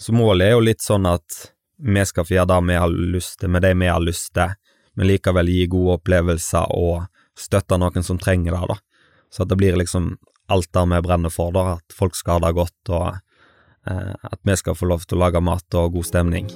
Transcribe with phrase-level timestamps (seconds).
[0.00, 3.38] Så målet er jo litt sånn at vi skal få gjøre det vi har lyst
[3.40, 4.56] til, med det vi har lyst til,
[4.96, 8.78] men likevel gi gode opplevelser og støtte noen som trenger det, da.
[9.32, 10.14] Så at det blir liksom
[10.52, 13.08] alt det vi brenner for, da, at folk skal ha det godt, og
[13.90, 16.50] eh, at vi skal få lov til å lage mat og god stemning.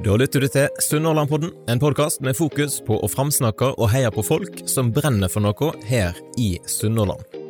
[0.00, 4.24] Da lytter du til Sunnhordlandpodden, en podkast med fokus på å framsnakke og heie på
[4.24, 7.49] folk som brenner for noe her i Sunnhordland.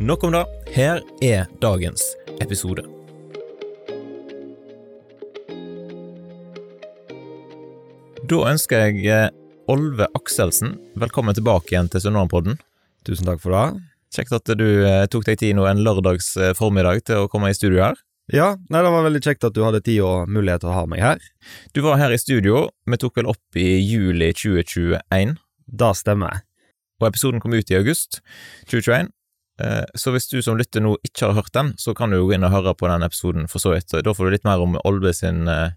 [0.00, 0.46] Nok om det.
[0.72, 2.00] Her er dagens
[2.40, 2.86] episode.
[8.24, 9.26] Da ønsker jeg eh,
[9.68, 12.56] Olve Akselsen velkommen tilbake igjen til Sunnmørpodden.
[13.04, 13.84] Tusen takk for det.
[14.16, 17.52] Kjekt at du eh, tok deg tid nå en lørdags eh, formiddag til å komme
[17.52, 18.00] i studio her.
[18.32, 20.88] Ja, nei, det var veldig kjekt at du hadde tid og mulighet til å ha
[20.88, 21.30] meg her.
[21.76, 25.36] Du var her i studio, vi tok vel opp i juli 2021.
[25.68, 26.46] Det stemmer.
[27.04, 28.22] Og episoden kom ut i august
[28.64, 29.12] 2021.
[29.60, 32.28] Eh, så hvis du som lytter nå ikke har hørt den, så kan du jo
[32.30, 33.92] gå inn og høre på den episoden for så vidt.
[33.92, 35.76] Da får du litt mer om Olve sin eh,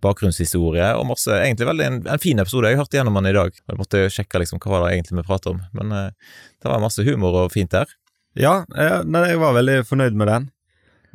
[0.00, 2.70] bakgrunnshistorie, og masse, egentlig veldig en, en fin episode.
[2.70, 5.26] Jeg hørte gjennom den i dag, jeg måtte sjekke liksom hva var det egentlig vi
[5.28, 5.60] pratet om.
[5.76, 7.92] Men eh, det var masse humor og fint der.
[8.38, 10.50] Ja, nei, jeg var veldig fornøyd med den.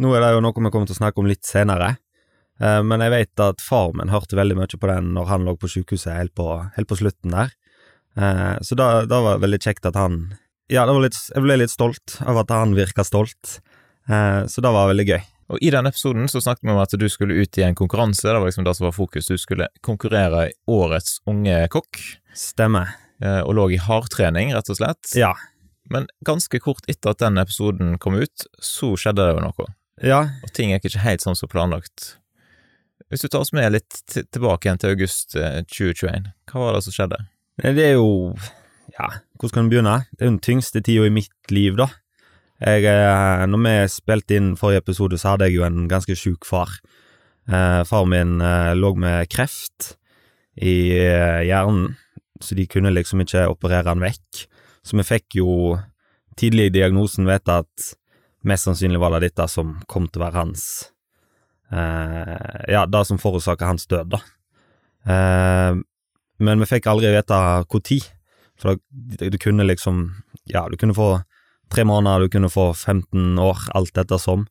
[0.03, 1.95] Nå er det jo noe vi kommer til å snakke om litt senere.
[2.59, 5.69] Men jeg vet at far min hørte veldig mye på den når han lå på
[5.71, 7.53] sykehuset helt på, helt på slutten der.
[8.63, 10.19] Så da, da var det veldig kjekt at han
[10.71, 13.59] ja, litt, jeg ble litt stolt av at han virka stolt,
[14.09, 15.23] eh, så det var veldig gøy.
[15.53, 18.25] Og I den episoden så snakket vi om at du skulle ut i en konkurranse,
[18.25, 19.29] det var liksom det som var fokus.
[19.29, 22.01] Du skulle konkurrere i Årets unge kokk.
[22.33, 22.95] Stemmer.
[23.21, 25.13] Eh, og lå i hardtrening, rett og slett.
[25.13, 25.35] Ja.
[25.93, 29.71] Men ganske kort etter at den episoden kom ut, så skjedde det jo noe.
[30.01, 30.21] Ja.
[30.43, 32.15] Og ting gikk ikke helt sånn som planlagt.
[33.13, 36.85] Hvis du tar oss med litt tilbake igjen til august 2021, eh, hva var det
[36.87, 37.21] som skjedde?
[37.61, 38.33] Det er jo
[38.95, 39.95] ja, hvordan kan en begynne?
[40.15, 41.89] Det er jo den tyngste tida i mitt liv, da.
[42.63, 46.47] Jeg, eh, når vi spilte inn forrige episode, så hadde jeg jo en ganske sjuk
[46.47, 46.71] far.
[47.51, 49.95] Eh, far min eh, lå med kreft
[50.55, 51.97] i eh, hjernen,
[52.41, 54.45] så de kunne liksom ikke operere han vekk.
[54.85, 55.75] Så vi fikk jo
[56.39, 57.91] tidlig i diagnosen vite at
[58.45, 60.65] mest sannsynlig var det dette som kom til å være hans
[61.73, 64.21] eh, Ja, det som forårsaka hans død, da.
[65.05, 65.81] Eh,
[66.45, 67.41] men vi fikk aldri vite
[67.71, 68.01] når.
[68.61, 70.07] For da, du kunne liksom
[70.51, 71.23] Ja, du kunne få
[71.73, 74.45] tre måneder, du kunne få 15 år, alt etter som.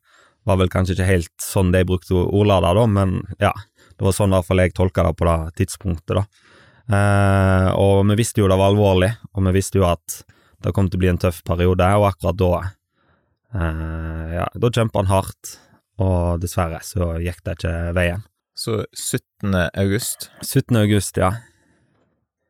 [0.45, 3.53] Var vel kanskje ikke helt sånn de brukte ordlader, da, men ja.
[3.95, 6.25] Det var sånn i hvert fall jeg tolka det på det tidspunktet, da.
[6.85, 10.19] Eh, og vi visste jo det var alvorlig, og vi visste jo at
[10.65, 12.51] det kom til å bli en tøff periode, og akkurat da
[13.55, 15.55] eh, Ja, da kjempa han hardt,
[16.03, 18.25] og dessverre så gikk det ikke veien.
[18.55, 19.55] Så 17.
[19.73, 20.29] august?
[20.43, 20.75] 17.
[20.83, 21.31] august, ja.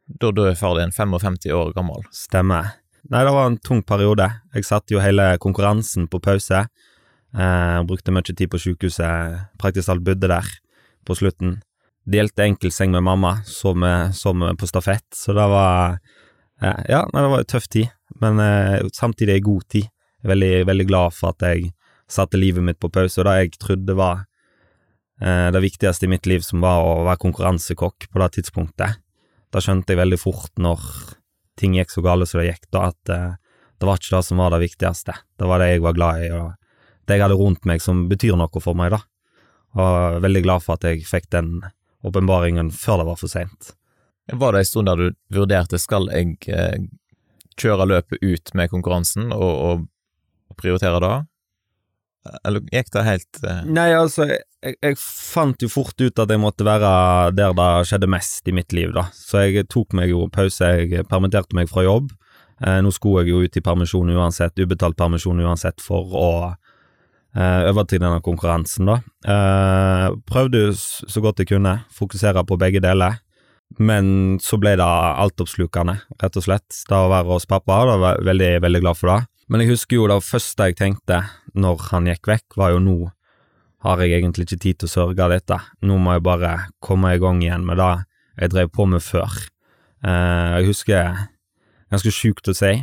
[0.06, 2.04] Da døde far din 55 år gammel.
[2.14, 2.76] Stemmer.
[3.10, 4.28] Nei, det var en tung periode.
[4.56, 6.66] Jeg satte jo hele konkurransen på pause.
[7.36, 10.48] Eh, brukte mye tid på sykehuset, praktisk alt bodde der
[11.06, 11.60] på slutten.
[12.06, 15.98] Delte enkeltseng med mamma, sov med på stafett, så det var
[16.62, 17.90] eh, Ja, nei, det var en tøff tid,
[18.22, 19.90] men eh, samtidig en god tid.
[20.22, 21.74] Jeg er veldig, veldig glad for at jeg
[22.10, 24.24] satte livet mitt på pause, og det jeg trodde var
[25.22, 29.02] eh, det viktigste i mitt liv, som var å være konkurransekokk på det tidspunktet.
[29.56, 30.82] Da skjønte jeg veldig fort når
[31.56, 33.38] ting gikk så gale som det gikk, da, at uh,
[33.80, 35.16] det var ikke det som var det viktigste.
[35.40, 38.36] Det var det jeg var glad i, og det jeg hadde rundt meg som betyr
[38.36, 39.00] noe for meg, da.
[39.80, 41.58] Og veldig glad for at jeg fikk den
[42.06, 43.72] åpenbaringen før det var for seint.
[44.32, 45.08] Var det en stund der du
[45.38, 46.88] vurderte skal jeg eh,
[47.60, 49.88] kjøre løpet ut med konkurransen og,
[50.52, 51.16] og prioritere det?
[52.48, 53.62] Eller gikk det helt uh...
[53.70, 56.92] Nei, altså, jeg, jeg, fant jo fort ut at jeg måtte være
[57.38, 59.08] der det skjedde mest i mitt liv, da.
[59.14, 62.14] Så jeg tok meg jo pause, jeg permitterte meg fra jobb.
[62.64, 66.30] Eh, nå skulle jeg jo ut i permisjon uansett, ubetalt permisjon uansett, for å
[67.36, 68.98] eh, øve til denne konkurransen, da.
[69.28, 73.20] Eh, prøvde så godt jeg kunne, fokusere på begge deler.
[73.82, 76.84] Men så ble det altoppslukende, rett og slett.
[76.88, 79.22] Det å være hos pappa, da var jeg veldig, veldig glad for det.
[79.50, 81.22] Men jeg husker jo det første jeg tenkte
[81.54, 82.98] når han gikk vekk, var jo nå
[83.86, 87.22] har jeg egentlig ikke tid til å sørge dette, nå må jeg bare komme i
[87.22, 87.92] gang igjen med det
[88.42, 89.36] jeg drev på med før.
[90.02, 91.22] Eh, jeg husker,
[91.94, 92.74] ganske sjukt å si,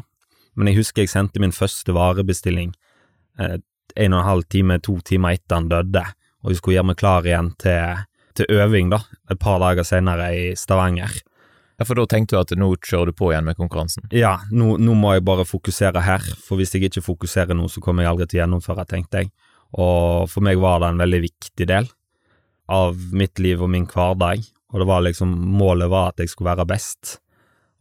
[0.54, 2.70] men jeg husker jeg sendte min første varebestilling
[3.42, 3.58] eh,
[3.96, 6.04] en og en halv time, to timer etter han døde,
[6.42, 8.06] og vi skulle gjøre meg klar igjen til,
[8.38, 11.18] til øving, da, et par dager senere i Stavanger.
[11.82, 14.04] Ja, For da tenkte du at nå kjører du på igjen med konkurransen?
[14.14, 17.82] Ja, nå, nå må jeg bare fokusere her, for hvis jeg ikke fokuserer nå, så
[17.82, 19.32] kommer jeg aldri til å gjennomføre, tenkte jeg.
[19.72, 21.88] Og for meg var det en veldig viktig del
[22.70, 26.52] av mitt liv og min hverdag, og det var liksom, målet var at jeg skulle
[26.52, 27.16] være best.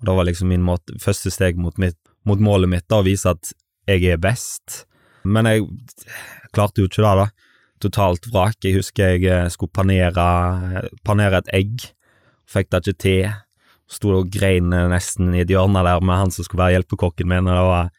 [0.01, 3.05] Og det var liksom min måte, første steg mot, mitt, mot målet mitt, da, å
[3.05, 3.53] vise at
[3.91, 4.87] jeg er best.
[5.29, 5.69] Men jeg
[6.55, 7.29] klarte jo ikke det, da.
[7.85, 8.57] Totalt vrak.
[8.65, 10.25] Jeg husker jeg eh, skulle panere,
[11.05, 11.87] panere et egg,
[12.49, 13.31] fikk det ikke til.
[13.91, 17.49] Sto og grein nesten i et hjørne der med han som skulle være hjelpekokken min,
[17.49, 17.91] og det var,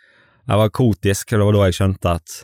[0.49, 1.35] det var kotisk.
[1.35, 2.39] Det var da jeg skjønte at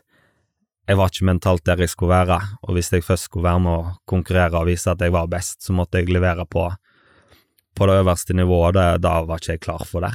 [0.88, 3.72] jeg var ikke mentalt der jeg skulle være, og hvis jeg først skulle være med
[3.74, 6.64] å konkurrere og vise at jeg var best, så måtte jeg levere på,
[7.76, 10.14] på det øverste nivået, det, da var ikke jeg klar for det.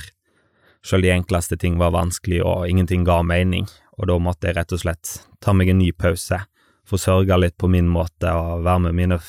[0.83, 3.67] Selv de enkleste ting var vanskelig, og ingenting ga mening,
[3.99, 5.13] og da måtte jeg rett og slett
[5.45, 6.41] ta meg en ny pause,
[6.89, 9.19] få sørge litt på min måte og være med mine,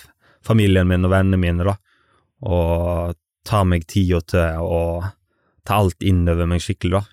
[0.44, 1.76] familien min og vennene mine, da,
[2.48, 4.80] og ta meg tida til å
[5.64, 7.04] ta alt innover meg skikkelig, da.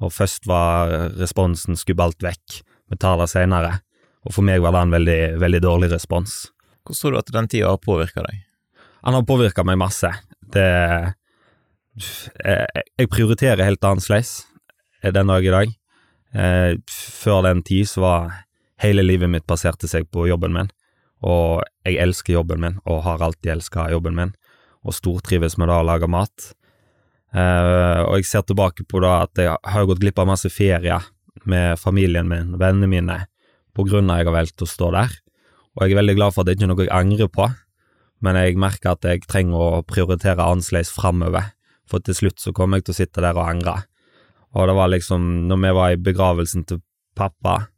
[0.00, 3.80] Og først var responsen 'skubb alt vekk, vi tar det seinere,
[4.26, 6.50] og for meg var det en veldig, veldig dårlig respons.
[6.84, 8.44] Hvordan tror du at den tida har påvirka deg?
[9.04, 10.10] Han har påvirka meg masse.
[10.52, 11.14] Det
[12.00, 14.46] jeg, prioriterer helt annerledes
[15.02, 15.72] den dag i dag.
[16.32, 18.30] Eh, før den tid så var
[18.80, 20.70] hele livet mitt baserte seg på jobben min,
[21.26, 24.32] og jeg elsker jobben min, og har alltid elska jobben min,
[24.86, 26.52] og stortrives med det å lage mat.
[27.30, 31.04] Eh, og jeg ser tilbake på det at jeg har gått glipp av masse ferier
[31.48, 33.18] med familien min, vennene mine,
[33.76, 35.12] på grunn av at jeg har valgt å stå der,
[35.76, 37.46] og jeg er veldig glad for at det ikke er noe jeg angrer på,
[38.20, 41.52] men jeg merker at jeg trenger å prioritere annerledes framover,
[41.88, 43.76] for til slutt så kommer jeg til å sitte der og angre.
[44.58, 46.82] Og det var liksom, når vi var i begravelsen til
[47.18, 47.70] pappa,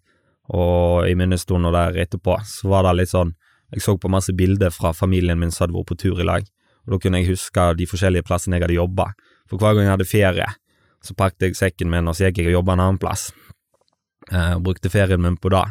[0.52, 3.37] og i minnestunder der etterpå, så var det litt sånn,
[3.72, 6.48] jeg så på masse bilder fra familien min som hadde vært på tur i lag,
[6.87, 9.12] og da kunne jeg huske de forskjellige plassene jeg hadde jobba,
[9.50, 10.49] for hver gang jeg hadde ferie,
[11.02, 13.31] så pakket jeg sekken min, og så gikk jeg og jobba en annen plass.
[14.31, 15.64] Eh, brukte ferien min på det.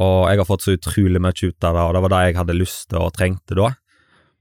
[0.00, 2.38] Og jeg har fått så utrolig mye ut av det, og det var det jeg
[2.38, 3.72] hadde lyst til og trengte da.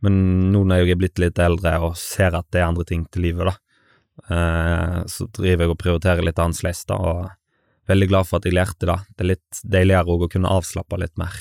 [0.06, 0.20] Men
[0.54, 3.26] nå når jeg er blitt litt eldre og ser at det er andre ting til
[3.28, 3.56] livet, da,
[4.36, 8.56] eh, så driver jeg og prioriterer litt annerledes, da, og veldig glad for at jeg
[8.56, 9.00] lærte det.
[9.16, 11.36] Det er litt deiligere òg å kunne avslappe litt mer.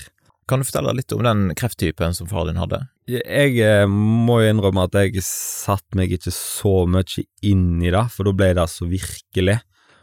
[0.49, 2.81] Kan du fortelle litt om den krefttypen som far din hadde?
[3.09, 8.05] Jeg eh, må jo innrømme at jeg satte meg ikke så mye inn i det,
[8.15, 9.59] for da ble det så virkelig,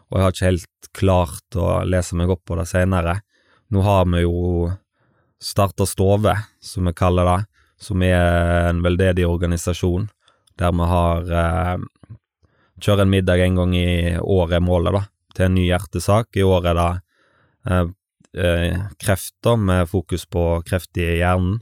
[0.05, 3.17] og jeg har ikke helt klart å lese meg opp på det senere.
[3.73, 4.69] Nå har vi jo
[5.41, 7.39] starta Stove, som vi kaller det,
[7.81, 10.07] som er en veldedig organisasjon,
[10.61, 11.75] der vi har eh,
[12.85, 13.89] kjører en middag en gang i
[14.21, 16.35] året, målet, da, til en ny hjertesak.
[16.37, 16.89] I år er det
[17.71, 17.85] eh,
[18.37, 21.59] eh, kreft, med fokus på kreft i hjernen.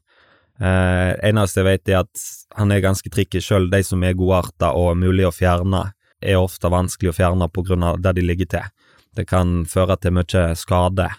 [0.60, 2.24] Eh, eneste jeg vet, er at
[2.58, 3.70] han er ganske tricky sjøl.
[3.72, 5.92] De som er godarta og mulig å fjerne,
[6.24, 8.68] er ofte vanskelig å fjerne av der de ligger til.
[9.14, 11.10] Det kan føre til mye skade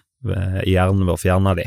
[0.64, 1.66] i hjernen ved å fjerne de.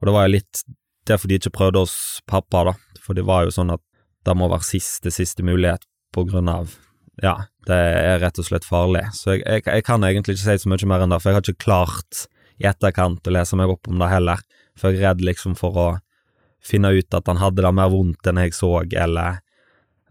[0.00, 0.62] Og det var jo litt
[1.08, 1.96] derfor de ikke prøvde hos
[2.28, 2.74] pappa, da,
[3.04, 3.82] for det var jo sånn at
[4.26, 5.84] det må være siste, siste mulighet
[6.14, 6.74] på grunn av
[7.22, 7.34] ja,
[7.66, 9.02] det er rett og slett farlig.
[9.16, 11.38] Så jeg, jeg, jeg kan egentlig ikke si så mye mer enn det, for jeg
[11.38, 12.26] har ikke klart
[12.58, 14.42] i etterkant å lese meg opp om det heller,
[14.78, 15.88] for jeg er redd liksom for å
[16.64, 19.40] finne ut at han hadde det mer vondt enn jeg så, eller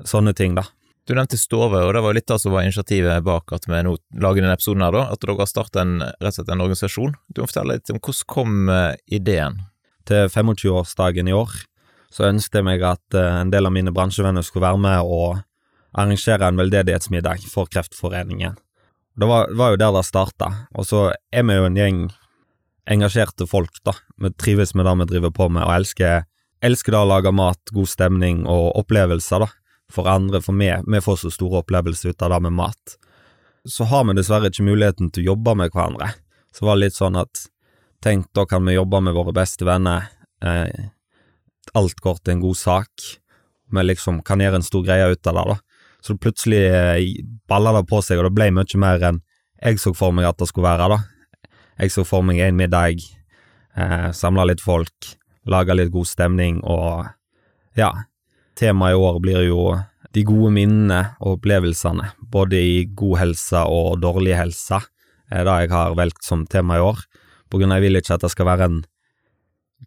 [0.06, 0.66] sånne ting, da.
[1.08, 3.80] Du nevnte Stove, og det var jo litt det som var initiativet bak at vi
[3.86, 5.06] nå lager denne episoden her, da.
[5.13, 7.16] At dere har startet en, rett og slett en organisasjon.
[7.32, 9.62] Du må fortelle litt om hvordan kom eh, ideen?
[10.08, 11.56] Til 25-årsdagen i år
[12.12, 15.39] så ønsket jeg meg at eh, en del av mine bransjevenner skulle være med og
[15.98, 18.60] arrangere en veldedighetsmiddag for Kreftforeningen.
[19.18, 22.01] Det var, var jo der det starta, og så er vi jo en gjeng
[22.88, 23.94] engasjerte folk, da.
[24.17, 26.25] Vi trives med det vi driver på med, og elsker,
[26.63, 29.51] elsker det å lage mat, god stemning og opplevelser, da.
[29.94, 32.98] For andre, for vi, vi får så store opplevelser ut av det med mat.
[33.67, 36.12] Så har vi dessverre ikke muligheten til å jobbe med hverandre.
[36.56, 37.48] Så var det litt sånn at
[38.03, 40.10] tenk, da kan vi jobbe med våre beste venner.
[40.44, 40.89] Eh,
[41.75, 43.08] alt går til en god sak.
[43.72, 45.58] Vi liksom kan gjøre en stor greie ut av det, da.
[46.03, 49.24] Så plutselig eh, balla det på seg, og det ble mye mer enn
[49.58, 51.00] jeg så for meg at det skulle være, da.
[51.77, 53.03] Jeg så for meg en middag,
[53.77, 55.13] eh, samla litt folk,
[55.46, 57.05] laga litt god stemning, og
[57.77, 57.91] ja,
[58.57, 59.62] temaet i år blir jo
[60.13, 64.81] de gode minnene og opplevelsene, både i god helse og dårlig helse,
[65.29, 67.03] er det jeg har valgt som tema i år,
[67.51, 68.79] på grunn av jeg vil ikke at det skal være en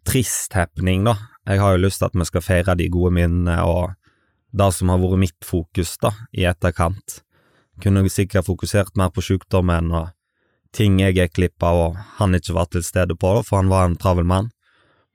[0.07, 1.17] trist happening, da.
[1.49, 3.97] Jeg har jo lyst til at vi skal feire de gode minnene og
[4.55, 7.21] det som har vært mitt fokus, da, i etterkant.
[7.81, 10.11] Kunne sikkert fokusert mer på sykdommen og
[10.75, 13.87] ting jeg gikk glipp av og han ikke var til stede på, for han var
[13.89, 14.51] en travel mann.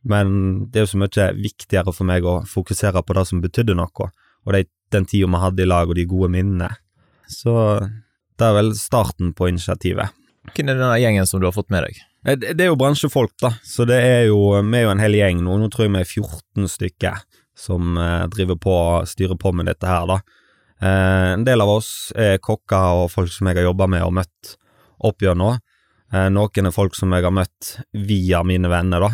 [0.07, 3.75] Men det er jo så mye viktigere for meg å fokusere på det som betydde
[3.79, 4.11] noe,
[4.47, 6.69] og de, den tida vi hadde i lag, og de gode minnene.
[7.27, 7.57] Så
[8.39, 10.13] det er vel starten på initiativet.
[10.55, 11.97] Hvem er denne gjengen som du har fått med deg?
[12.27, 15.03] Eh, Det det er jo bransjefolk, da, så det er jo, vi er jo en
[15.03, 15.57] hel gjeng nå.
[15.59, 17.25] Nå tror jeg vi er 14 stykker
[17.57, 20.21] som eh, driver på og styrer på med dette her, da.
[20.77, 24.15] Eh, en del av oss er kokker og folk som jeg har jobba med og
[24.21, 24.55] møtt
[25.05, 25.59] opp gjennom.
[26.15, 27.77] Eh, noen er folk som jeg har møtt
[28.07, 29.11] via mine venner, da.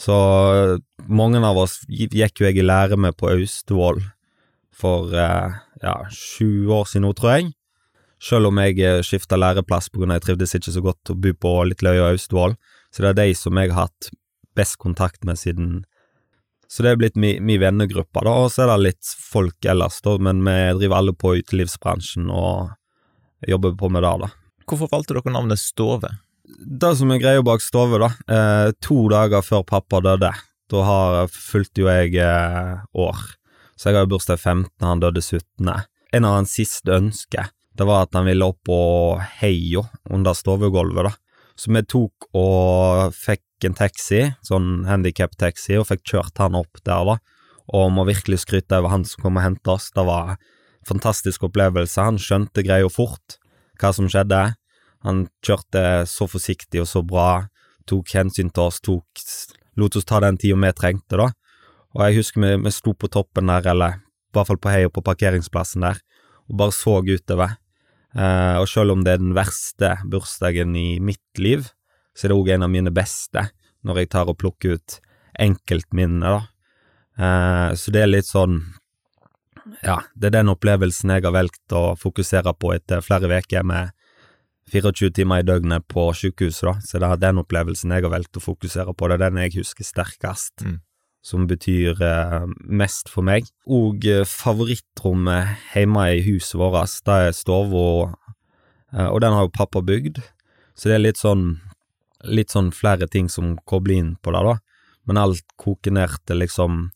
[0.00, 0.14] Så
[0.54, 4.02] eh, mange av oss gikk jo jeg i lære med på Austevoll
[4.74, 5.54] for eh,
[5.84, 7.54] ja, sju år siden nå, tror jeg.
[8.24, 10.08] Selv om jeg skifta læreplass pga.
[10.16, 12.54] jeg trivdes ikke så godt å bo på Littløya og Austevoll,
[12.90, 14.14] så det er de som jeg har hatt
[14.56, 15.84] best kontakt med siden
[16.70, 20.00] Så det er blitt min mi vennegruppe, da, og så er det litt folk ellers,
[20.02, 22.72] da, men vi driver alle på utelivsbransjen og
[23.46, 24.30] jobber på med det, da.
[24.64, 26.08] Hvorfor valgte dere navnet Stove?
[26.44, 30.30] Det som er greia bak Stove, da, eh, to dager før pappa døde,
[30.70, 33.18] da har, fulgte jo jeg eh, år,
[33.76, 35.68] så jeg har jo bursdag 15, han døde 17.
[36.14, 38.78] En av hans siste ønsker, det var at han ville opp på
[39.40, 41.14] heia under stovegulvet, da.
[41.54, 47.04] Så vi tok og fikk en taxi, sånn handicap-taxi, og fikk kjørt han opp der,
[47.12, 47.18] da.
[47.74, 51.46] Og må virkelig skryte over han som kom og hentet oss, det var en fantastisk
[51.48, 53.38] opplevelse, han skjønte greia fort,
[53.80, 54.42] hva som skjedde.
[55.04, 57.46] Han kjørte så forsiktig og så bra,
[57.88, 59.04] tok hensyn til oss, tok,
[59.76, 61.28] lot oss ta den tida vi trengte, da.
[61.94, 64.90] Og jeg husker vi, vi sto på toppen der, eller i hvert fall på heia
[64.90, 66.00] på parkeringsplassen der,
[66.48, 67.58] og bare så utover.
[68.14, 71.68] Eh, og selv om det er den verste bursdagen i mitt liv,
[72.14, 73.48] så er det òg en av mine beste,
[73.84, 74.98] når jeg tar og plukker ut
[75.42, 76.42] enkeltminner, da.
[77.14, 78.62] Eh, så det er litt sånn
[79.84, 83.94] Ja, det er den opplevelsen jeg har valgt å fokusere på etter flere uker med
[84.72, 86.74] 24 timer i døgnet på sykehuset, da.
[86.84, 89.08] Så det er den opplevelsen jeg har valgt å fokusere på.
[89.08, 90.64] Det er den jeg husker sterkest.
[90.64, 90.80] Mm.
[91.24, 93.48] Som betyr eh, mest for meg.
[93.64, 98.10] Og eh, favorittrommet hjemme i huset vårt, det er stua,
[98.92, 100.20] eh, og den har jo pappa bygd.
[100.76, 101.54] Så det er litt sånn
[102.24, 104.54] Litt sånn flere ting som kobler inn på det, da.
[105.04, 106.86] Men alt koker ned til liksom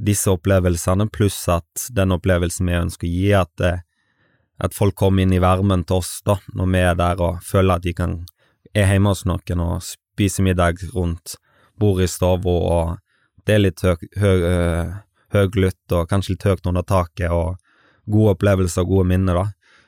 [0.00, 3.74] disse opplevelsene, pluss at den opplevelsen vi ønsker å gi, at det,
[4.60, 7.76] at folk kommer inn i varmen til oss da, når vi er der og føler
[7.76, 8.20] at de kan
[8.76, 11.36] er hjemme hos noen og spiser middag rundt
[11.80, 12.98] bordet i stua, og
[13.46, 15.64] det er litt høy, høy, øh,
[15.96, 17.56] og kanskje litt høyt under taket, og
[18.10, 19.46] gode opplevelser og gode minner, da.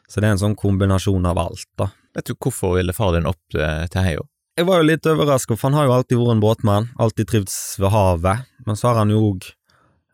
[0.09, 1.91] Så det er en sånn kombinasjon av alt, da.
[2.17, 4.27] Vet du hvorfor ville far din opp eh, til Heio?
[4.59, 7.59] Jeg var jo litt overraska, for han har jo alltid vært en båtmann, alltid trivdes
[7.81, 9.47] ved havet, men så har han jo òg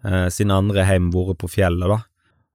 [0.04, 2.02] eh, sine andre hjem vært på fjellet, da.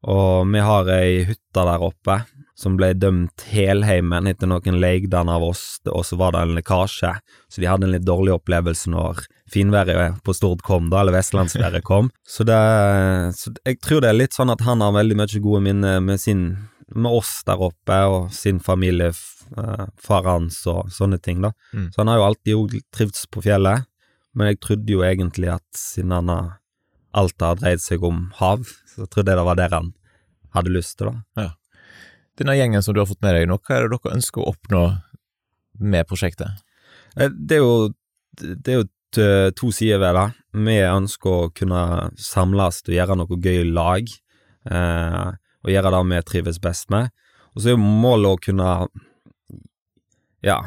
[0.03, 2.23] Og vi har ei hytte der oppe
[2.59, 7.13] som ble dømt helheimen etter noen leide av oss, og så var det en lekkasje,
[7.49, 9.23] så de hadde en litt dårlig opplevelse når
[9.53, 12.11] finværet på Stord kom, da, eller vestlandsværet kom.
[12.33, 12.57] Så det
[13.37, 16.21] Så jeg tror det er litt sånn at han har veldig mye gode minner med
[16.21, 16.45] sin
[16.93, 19.13] med oss der oppe, og sin familie,
[19.57, 21.53] eh, far hans og sånne ting, da.
[21.73, 21.91] Mm.
[21.91, 23.87] Så han har jo alltid trivdes på fjellet,
[24.33, 26.51] men jeg trodde jo egentlig at siden han har
[27.13, 29.93] alt har dreid seg om hav, så trodde jeg det var der han
[30.53, 31.47] hadde lyst til, da.
[32.37, 34.51] Denne gjengen som du har fått med deg nå, hva er det dere ønsker å
[34.53, 34.83] oppnå
[35.85, 36.63] med prosjektet?
[37.17, 37.93] Eh, Det er jo,
[38.41, 38.89] det er jo
[39.53, 40.27] to sider ved det.
[40.65, 44.09] Vi ønsker å kunne samles og gjøre noe gøy i lag,
[44.69, 45.27] eh,
[45.63, 47.11] og gjøre det vi trives best med.
[47.53, 48.69] Og så er jo målet å kunne,
[50.41, 50.57] ja,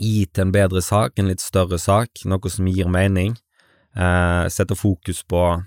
[0.00, 3.36] gi til en bedre sak, en litt større sak, noe som gir mening.
[3.96, 5.62] Eh, setter fokus på,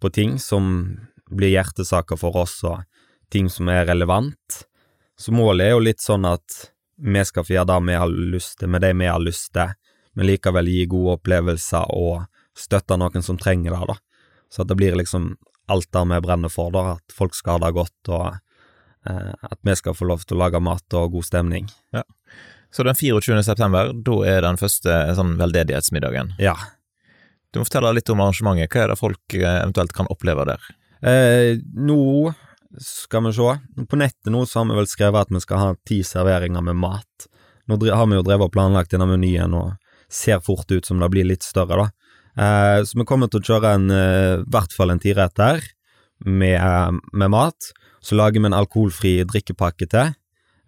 [0.00, 0.96] på ting som
[1.30, 2.84] blir hjertesaker for oss, og
[3.32, 4.62] ting som er relevant.
[5.18, 6.60] Så målet er jo litt sånn at
[6.96, 9.74] vi skal få gjøre det vi har lyst til, med det vi har lyst til,
[10.16, 13.98] men likevel gi gode opplevelser og støtte noen som trenger det, da.
[14.52, 15.34] Så at det blir liksom
[15.66, 18.28] alt det vi brenner for, da, at folk skal ha det godt, og
[19.10, 21.66] eh, at vi skal få lov til å lage mat og god stemning.
[22.70, 23.42] Så den 24.
[23.42, 26.34] september, da er den første sånn veldedighetsmiddagen.
[26.42, 26.54] Ja.
[27.56, 28.68] Du må fortelle litt om arrangementet.
[28.68, 30.64] Hva er det folk eh, eventuelt kan oppleve der?
[31.08, 32.34] Eh, nå
[32.84, 33.54] skal vi se.
[33.88, 36.76] På nettet nå så har vi vel skrevet at vi skal ha ti serveringer med
[36.82, 37.28] mat.
[37.64, 39.72] Nå har vi jo drevet og planlagt denne menyen og
[40.12, 42.12] ser fort ut som det blir litt større, da.
[42.36, 45.64] Eh, så vi kommer til å kjøre en, eh, i hvert fall en tiretter
[46.28, 47.72] med, eh, med mat.
[48.04, 50.12] Så lager vi en alkoholfri drikkepakke til.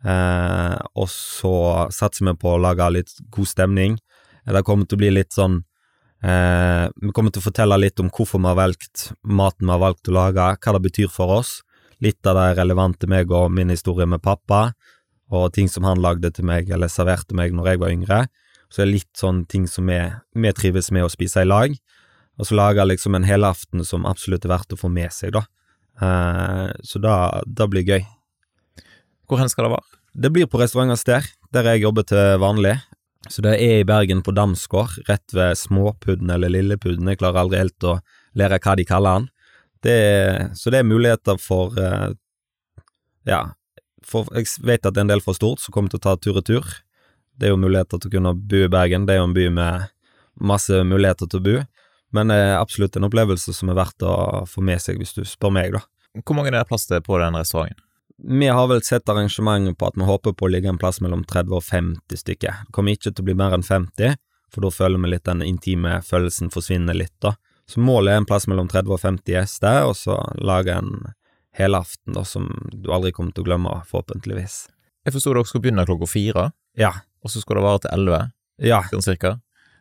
[0.09, 3.99] Eh, og så satser vi på å lage litt god stemning.
[4.49, 5.65] Det kommer til å bli litt sånn
[6.19, 9.83] Eh, vi kommer til å fortelle litt om hvorfor vi har valgt maten vi har
[9.83, 11.61] valgt å lage, hva det betyr for oss.
[12.03, 14.73] Litt av det relevante meg og min historie med pappa,
[15.31, 18.21] og ting som han lagde til meg eller serverte meg når jeg var yngre.
[18.69, 19.99] Så det er litt sånn ting som vi,
[20.35, 21.75] vi trives med å spise i lag.
[22.39, 25.47] Og så lage liksom en helaften som absolutt er verdt å få med seg, da.
[25.99, 27.15] Eh, så da,
[27.47, 28.05] da blir gøy.
[29.29, 29.99] Hvor hen skal det være?
[30.19, 32.79] Det blir på restaurant Aster, der jeg jobber til vanlig.
[33.29, 37.61] Så det er i Bergen på Damsgård, rett ved Småpudden eller Lillepudden, jeg klarer aldri
[37.61, 37.99] helt å
[38.39, 39.29] lære hva de kaller den.
[39.85, 42.11] Det er, så det er muligheter for eh,
[43.29, 43.43] Ja,
[44.03, 46.15] for jeg vet at det er en del for stort som kommer til å ta
[46.17, 46.65] tur-retur.
[47.39, 49.49] Det er jo muligheter til å kunne bo i Bergen, det er jo en by
[49.55, 49.91] med
[50.41, 51.59] masse muligheter til å bo.
[52.17, 55.23] Men det er absolutt en opplevelse som er verdt å få med seg, hvis du
[55.29, 55.85] spør meg, da.
[56.25, 57.85] Hvor mange er det plass til på den restauranten?
[58.23, 61.23] Vi har vel sett arrangementet på at vi håper på å ligge en plass mellom
[61.25, 62.65] 30 og 50 stykker.
[62.67, 64.17] Det kommer ikke til å bli mer enn 50,
[64.53, 67.37] for da føler vi litt den intime følelsen forsvinner litt, da.
[67.69, 71.13] Så målet er en plass mellom 30 og 50 gjester, og så lage en
[71.59, 74.57] helaften, da, som du aldri kommer til å glemme, forhåpentligvis.
[75.07, 76.93] Jeg forsto dere skal begynne klokka fire, Ja.
[77.23, 78.83] og så skal det vare til elleve, Ja.
[78.91, 79.41] sånn cirka.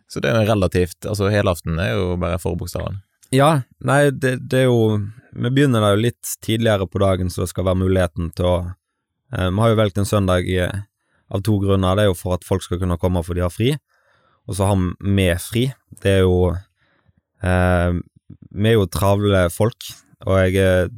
[0.09, 3.01] Så det er relativt Altså, helaften er jo bare forbokstaven.
[3.31, 7.43] Ja, nei, det, det er jo Vi begynner da jo litt tidligere på dagen, så
[7.43, 11.43] det skal være muligheten til å eh, Vi har jo valgt en søndag i, av
[11.45, 11.93] to grunner.
[11.93, 13.75] Det er jo for at folk skal kunne komme for de har fri,
[14.49, 15.67] og så har vi fri.
[16.01, 17.99] Det er jo eh,
[18.49, 19.91] Vi er jo travle folk,
[20.25, 20.89] og jeg eh,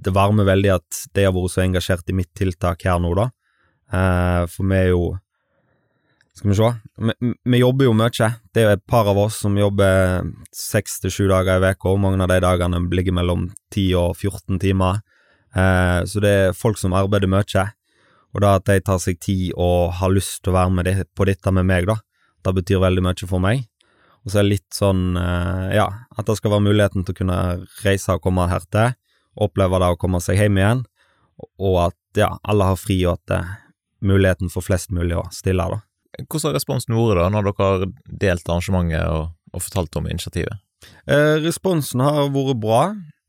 [0.00, 3.30] Det varmer veldig at de har vært så engasjert i mitt tiltak her nå, da.
[3.92, 5.04] Eh, for vi er jo
[6.40, 6.68] skal vi se.
[6.96, 8.28] Vi, vi jobber jo mye.
[8.54, 10.24] Det er et par av oss som jobber
[10.56, 11.96] seks til sju dager i uka.
[12.00, 15.02] mange av de dagene ligger mellom 10 og 14 timer.
[15.54, 17.66] Eh, så det er folk som arbeider mye.
[18.32, 20.94] Og da at de tar seg tid og har lyst til å være med det,
[21.14, 21.98] på dette med meg, da,
[22.46, 23.66] det betyr veldig mye for meg.
[24.24, 27.20] Og så er det litt sånn, eh, ja, at det skal være muligheten til å
[27.20, 27.40] kunne
[27.82, 28.94] reise og komme hertil,
[29.36, 30.84] oppleve det å komme seg hjem igjen,
[31.58, 33.54] og at, ja, alle har fri, og at det er
[34.04, 35.80] muligheten for flest mulig å stille, da.
[36.26, 37.86] Hvordan har responsen vært da, når dere har
[38.24, 40.60] delt arrangementet og, og fortalt om initiativet?
[41.06, 42.82] Eh, responsen har vært bra.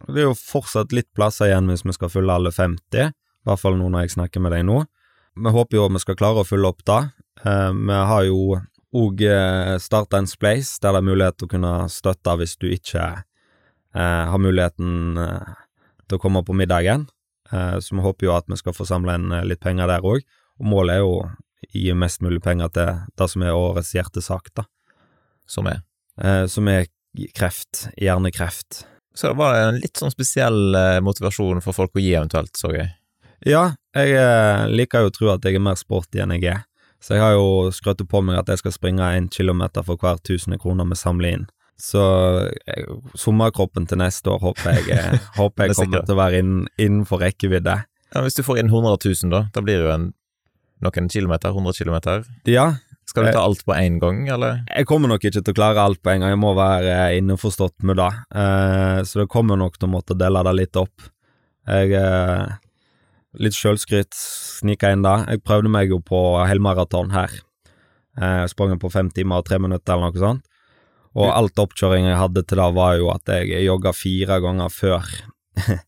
[0.07, 3.61] Det er jo fortsatt litt plasser igjen hvis vi skal fylle alle 50, i hvert
[3.61, 4.81] fall nå når jeg snakker med deg nå.
[5.41, 6.99] Vi håper jo vi skal klare å fylle opp da.
[7.45, 8.59] Eh, vi har jo
[9.01, 12.67] òg eh, starta en spleis der det er mulighet til å kunne støtte hvis du
[12.71, 13.05] ikke
[13.95, 15.53] eh, har muligheten eh,
[16.07, 17.07] til å komme på middagen.
[17.51, 20.25] Eh, så vi håper jo at vi skal få samla inn litt penger der òg.
[20.59, 21.15] Og målet er jo
[21.69, 24.65] gi mest mulig penger til det som er årets hjertesak, da.
[25.49, 25.83] Som er.
[26.21, 26.87] Eh, som er
[27.35, 28.85] kreft, hjernekreft.
[29.13, 32.71] Så det var en litt sånn spesiell eh, motivasjon for folk å gi eventuelt, så
[32.75, 32.93] jeg.
[33.47, 36.61] Ja, jeg eh, liker jo å tro at jeg er mer sporty enn jeg er,
[37.01, 40.21] så jeg har jo skrøtt på meg at jeg skal springe en kilometer for hver
[40.23, 41.47] tusende kroner vi samler inn.
[41.81, 42.01] Så
[42.69, 46.55] eh, sommerkroppen til neste år håper jeg, håper jeg er kommer til å være inn,
[46.77, 47.79] innenfor rekkevidde.
[48.11, 50.11] Ja, hvis du får inn 100 000 da, da blir det jo en,
[50.81, 52.23] noen kilometer, 100 kilometer.
[52.49, 52.71] Ja,
[53.05, 54.61] Skal du ta alt på én gang, eller?
[54.69, 57.17] jeg kommer nok ikke til å klare alt på en gang, jeg må være eh,
[57.19, 58.11] innforstått med det.
[58.35, 61.09] Eh, så det kommer nok til å måtte dele det litt opp.
[61.67, 62.57] Jeg eh,
[63.39, 65.21] Litt sjølskryt snika inn da.
[65.31, 67.31] Jeg prøvde meg jo på helmaraton her.
[68.19, 70.43] Eh, sprang på fem timer og tre minutter eller noe sånt.
[71.15, 75.07] Og alt oppkjøring jeg hadde til da, var jo at jeg jogga fire ganger før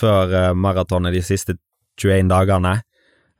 [0.00, 1.56] Før eh, maratonet de siste
[2.00, 2.76] 21 dagene.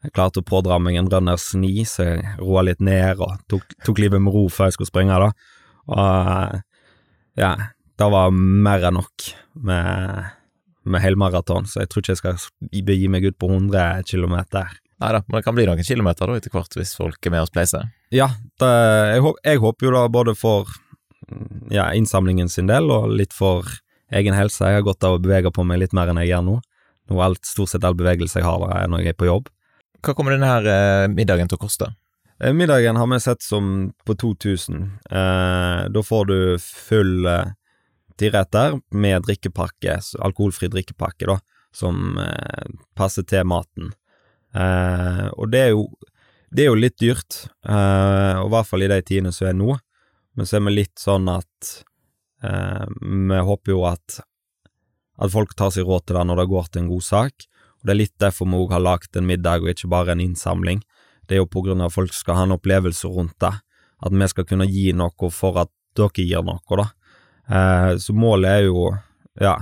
[0.00, 3.74] Jeg klarte å pådra meg en runners 9, så jeg roa litt ned og tok,
[3.84, 5.30] tok livet med ro før jeg skulle springe, da.
[5.92, 6.60] Og eh,
[7.40, 7.50] ja,
[8.00, 9.26] det var mer enn nok
[9.68, 10.30] med,
[10.88, 14.72] med helmaraton, så jeg tror ikke jeg skal begi meg ut på 100 kilometer.
[15.00, 17.44] Nei da, men det kan bli noen kilometer da etter hvert, hvis folk er med
[17.44, 17.92] og spleiser.
[18.12, 18.72] Ja, det,
[19.14, 20.72] jeg, jeg håper jo da både for
[21.72, 23.68] ja, innsamlingen sin del, og litt for
[24.16, 24.64] egen helse.
[24.64, 26.58] Jeg har godt av å bevege på meg litt mer enn jeg gjør nå.
[27.10, 29.28] Nå er alt, stort sett all bevegelse jeg har, da, er når jeg er på
[29.28, 29.48] jobb.
[30.00, 31.90] Hva kommer denne her eh, middagen til å koste?
[32.40, 34.84] Eh, Middagen har vi sett som på 2000.
[35.10, 37.52] Eh, da får du full eh,
[38.20, 41.36] tiretter med drikkepakke, alkoholfri drikkepakke, da,
[41.76, 43.92] som eh, passer til maten.
[44.56, 45.84] Eh, og det er jo
[46.50, 49.54] det er jo litt dyrt, eh, og i hvert fall i de tidene som er
[49.54, 49.76] nå.
[50.34, 51.76] Men så er vi litt sånn at
[52.40, 54.22] vi håper jo at
[55.20, 57.46] at folk tar seg råd til det når det går til en god sak.
[57.80, 60.22] Og det er litt derfor vi òg har lagd en middag, og ikke bare en
[60.24, 60.82] innsamling.
[61.26, 63.54] Det er jo på grunn av at folk skal ha en opplevelse rundt det.
[64.00, 66.88] At vi skal kunne gi noe for at dere gir noe, da.
[67.50, 68.90] Eh, så målet er jo,
[69.40, 69.56] ja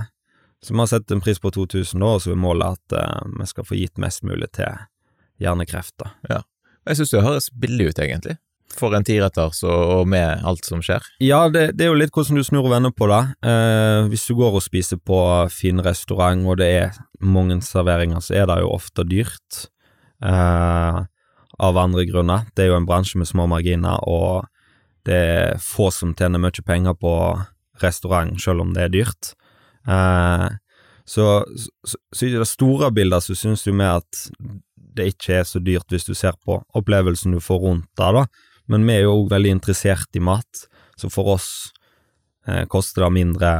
[0.61, 3.29] Så vi har sett en pris på 2000 da, og så er målet at eh,
[3.39, 4.67] vi skal få gitt mest mulig til
[5.39, 6.11] hjernekreft, da.
[6.85, 8.35] Jeg synes det høres billig ut, egentlig.
[8.77, 11.03] For en tiretters og og med alt som skjer.
[11.23, 13.21] Ja, det, det er jo litt hvordan du snur og vender på det.
[13.49, 15.19] Eh, hvis du går og spiser på
[15.53, 19.65] fin restaurant, og det er mange serveringer, så er det jo ofte dyrt.
[20.23, 20.99] Eh,
[21.59, 22.47] av andre grunner.
[22.55, 24.47] Det er jo en bransje med små marginer, og
[25.07, 27.13] det er få som tjener mye penger på
[27.83, 29.33] restaurant, selv om det er dyrt.
[29.87, 30.47] Eh,
[31.09, 31.25] så,
[31.57, 34.27] så, så, i det store bildet så synes jo vi at
[34.99, 38.25] det ikke er så dyrt hvis du ser på opplevelsen du får rundt det, da.
[38.69, 40.65] Men vi er jo òg veldig interessert i mat,
[40.99, 41.49] så for oss
[42.47, 43.51] eh, koster det mindre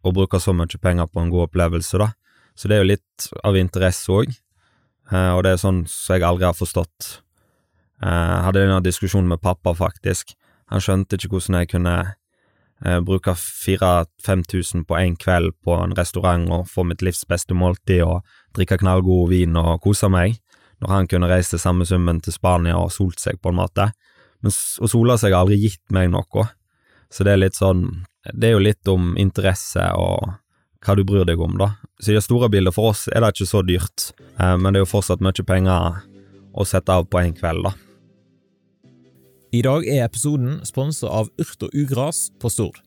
[0.00, 2.12] å bruke så mye penger på en god opplevelse, da.
[2.56, 4.32] Så det er jo litt av interesse òg,
[5.12, 7.20] eh, og det er sånn som jeg aldri har forstått.
[8.00, 10.34] Eh, hadde en diskusjon med pappa, faktisk.
[10.72, 11.94] Han skjønte ikke hvordan jeg kunne
[12.84, 18.04] eh, bruke 4000-5000 på én kveld på en restaurant og få mitt livs beste måltid
[18.06, 18.22] og
[18.56, 20.38] drikke knallgod vin og kose meg,
[20.80, 23.90] når han kunne reist til samme summen til Spania og solt seg, på en måte.
[24.40, 26.46] Men å sola seg har aldri gitt meg noe,
[27.10, 28.04] så det er litt sånn
[28.36, 30.34] Det er jo litt om interesse og
[30.84, 31.74] hva du bryr deg om, da.
[32.00, 34.80] Så i det store bildet for oss er det ikke så dyrt, eh, men det
[34.80, 36.02] er jo fortsatt mye penger
[36.52, 37.72] å sette av på én kveld, da.
[39.56, 42.78] I dag er episoden sponset av Urt og ugras på Stord.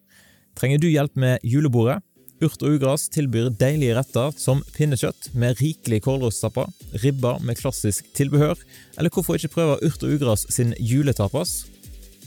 [0.55, 1.99] Trenger du hjelp med julebordet?
[2.41, 6.71] Urt og ugras tilbyr deilige retter som pinnekjøtt med rikelig kålrotstapper,
[7.03, 8.57] ribber med klassisk tilbehør,
[8.97, 11.63] eller hvorfor ikke prøve Urt og ugras sin juletapas?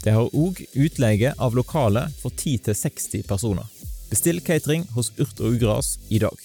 [0.05, 3.67] Det har òg utleie av lokale for 10-60 personer.
[4.11, 6.39] Bestill catering hos Urt og ugras i dag.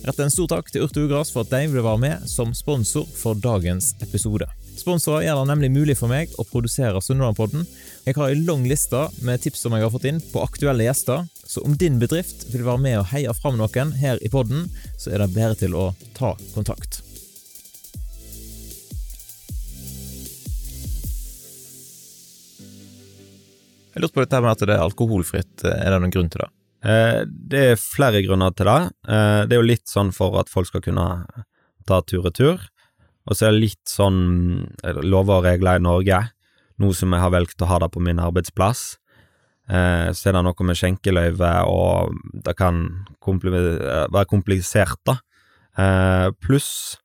[0.00, 3.04] Rett en stor takk til Urte ugras for at de vil være med som sponsor
[3.18, 4.46] for dagens episode.
[4.80, 7.66] Sponsorer gjør det nemlig mulig for meg å produsere Sunnhordlandpodden.
[8.06, 11.26] Jeg har en lang liste med tips som jeg har fått inn på aktuelle gjester,
[11.44, 15.12] så om din bedrift vil være med og heie fram noen her i podden, så
[15.12, 17.02] er det bedre til å ta kontakt.
[23.90, 25.66] Jeg lurte på dette med at det er alkoholfritt.
[25.66, 26.50] Er det noen grunn til det?
[26.80, 28.80] Eh, det er flere grunner til det.
[29.08, 31.06] Eh, det er jo litt sånn for at folk skal kunne
[31.88, 32.62] ta tur-retur.
[33.28, 34.20] Og så er det litt sånn
[34.84, 36.22] eh, lover og regler i Norge,
[36.80, 38.94] nå som jeg har valgt å ha det på min arbeidsplass.
[39.70, 42.80] Så er det noe med skjenkeløyve, og det kan
[43.22, 45.14] være komplisert, da.
[46.42, 46.96] Pluss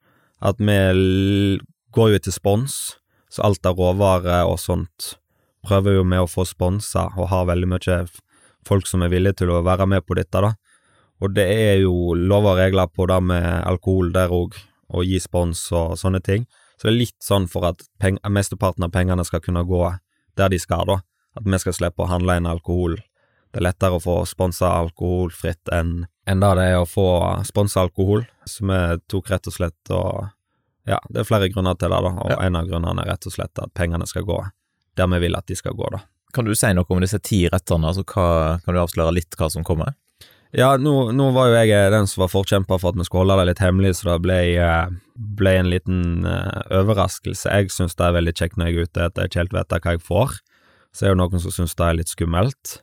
[0.42, 1.60] at vi
[1.94, 2.96] går jo etter spons,
[3.30, 5.12] så alt av råvarer og sånt
[5.68, 8.00] prøver jo vi å få sponsa, og har veldig mye
[8.68, 10.54] folk som er villige til å være med på dette, da.
[11.24, 14.58] Og det er jo lover og regler på det med alkohol der òg,
[14.94, 16.46] og gi spons og sånne ting.
[16.76, 17.86] Så det er litt sånn for at
[18.30, 19.82] mesteparten av pengene skal kunne gå
[20.36, 21.00] der de skal, da.
[21.36, 22.98] At vi skal slippe å handle inn alkohol.
[23.52, 27.08] Det er lettere å få sponsa alkoholfritt enn enn det det er å få
[27.46, 28.26] sponsa alkohol.
[28.50, 28.80] Så vi
[29.12, 30.32] tok rett og slett og
[30.86, 32.36] Ja, det er flere grunner til det, da, og ja.
[32.46, 34.36] en av grunnene er rett og slett at pengene skal gå
[34.96, 36.04] der vi vil at de skal gå, da.
[36.34, 39.50] Kan du si noe om disse ti rettene, altså hva, kan du avsløre litt hva
[39.52, 39.94] som kommer?
[40.56, 43.26] Ja, nå, nå, var jo jeg eh, den som var forkjemper for at vi skulle
[43.26, 44.94] holde det litt hemmelig, så det ble, eh,
[45.40, 47.52] ble en liten uh, overraskelse.
[47.52, 49.76] Jeg syns det er veldig kjekt når jeg er ute at jeg ikke helt vet
[49.76, 50.38] hva jeg får.
[50.96, 52.78] Så er det noen som syns det er litt skummelt.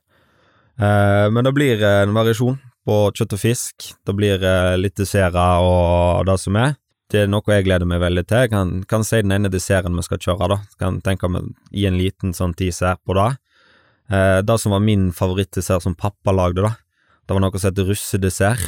[0.77, 3.89] Uh, men det blir en variasjon på kjøtt og fisk.
[4.05, 6.77] Det blir uh, litt desserter og det som er.
[7.13, 8.45] Det er noe jeg gleder meg veldig til.
[8.47, 10.61] Jeg kan, kan si den ene desserten vi skal kjøre, da.
[10.81, 13.35] Kan tenke meg gi en liten sånn teaser på det.
[14.49, 16.73] det som var min favorittdessert som pappa lagde, da
[17.27, 18.63] det var noe som heter russedessert,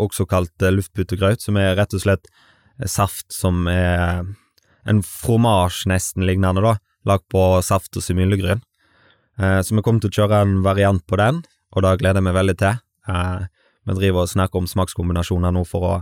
[0.00, 4.24] også kalt eh, som er rett og slett eh, saft som er
[4.88, 8.64] en fromasj nesten lignende, da, lagd på saft og simyllegryn.
[9.38, 12.26] Eh, så vi kommer til å kjøre en variant på den, og det gleder jeg
[12.26, 12.80] meg veldig til.
[13.86, 15.94] Vi driver og snakker om smakskombinasjoner nå for å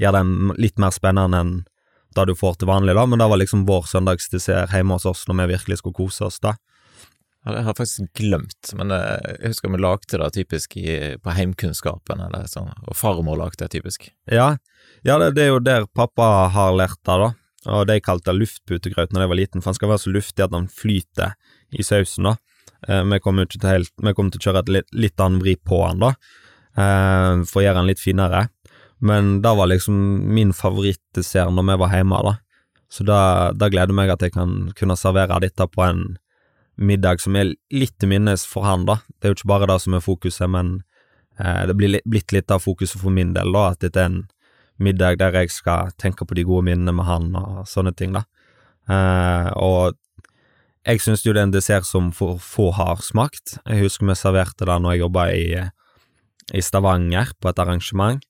[0.00, 1.54] gjøre den litt mer spennende enn
[2.14, 5.24] det du får til vanlig, da, men det var liksom vår søndagsdessert hjemme hos oss
[5.26, 6.54] når vi virkelig skulle kose oss, da.
[7.44, 10.94] Ja, det har jeg faktisk glemt, men eh, jeg husker vi lagde det typisk i,
[11.20, 14.08] på heimkunnskapen, eller sånn, og farmor lagde det typisk.
[14.30, 14.54] Ja,
[15.04, 17.28] ja det, det, er jo der pappa har lært det, da,
[17.74, 20.46] og det jeg det luftputegrøt når jeg var liten, for han skal være så luftig
[20.46, 21.36] at han flyter
[21.74, 22.36] i sausen, da.
[22.88, 25.58] Eh, vi kommer til, helt, vi kommer til å kjøre et litt, litt annen vri
[25.60, 26.14] på han, da,
[26.80, 28.46] eh, for å gjøre han litt finere,
[29.04, 29.96] men det var liksom
[30.34, 32.34] min favorittdessert når vi var hjemme, da,
[32.94, 33.20] så da,
[33.58, 36.04] gleder jeg meg at jeg kan kunne servere dette på en
[36.74, 39.00] middag som er litt til minnes for han, da.
[39.18, 40.76] Det er jo ikke bare det som er fokuset, men
[41.38, 44.22] eh, det blir blitt litt av fokuset for min del, da, at dette er en
[44.82, 48.24] middag der jeg skal tenke på de gode minnene med han og sånne ting, da.
[48.90, 49.94] Eh, og
[50.84, 53.56] jeg syns jo det er en dessert som for få har smakt.
[53.64, 55.46] Jeg husker vi serverte det når jeg jobba i,
[56.52, 58.20] i, Stavanger, på et arrangement,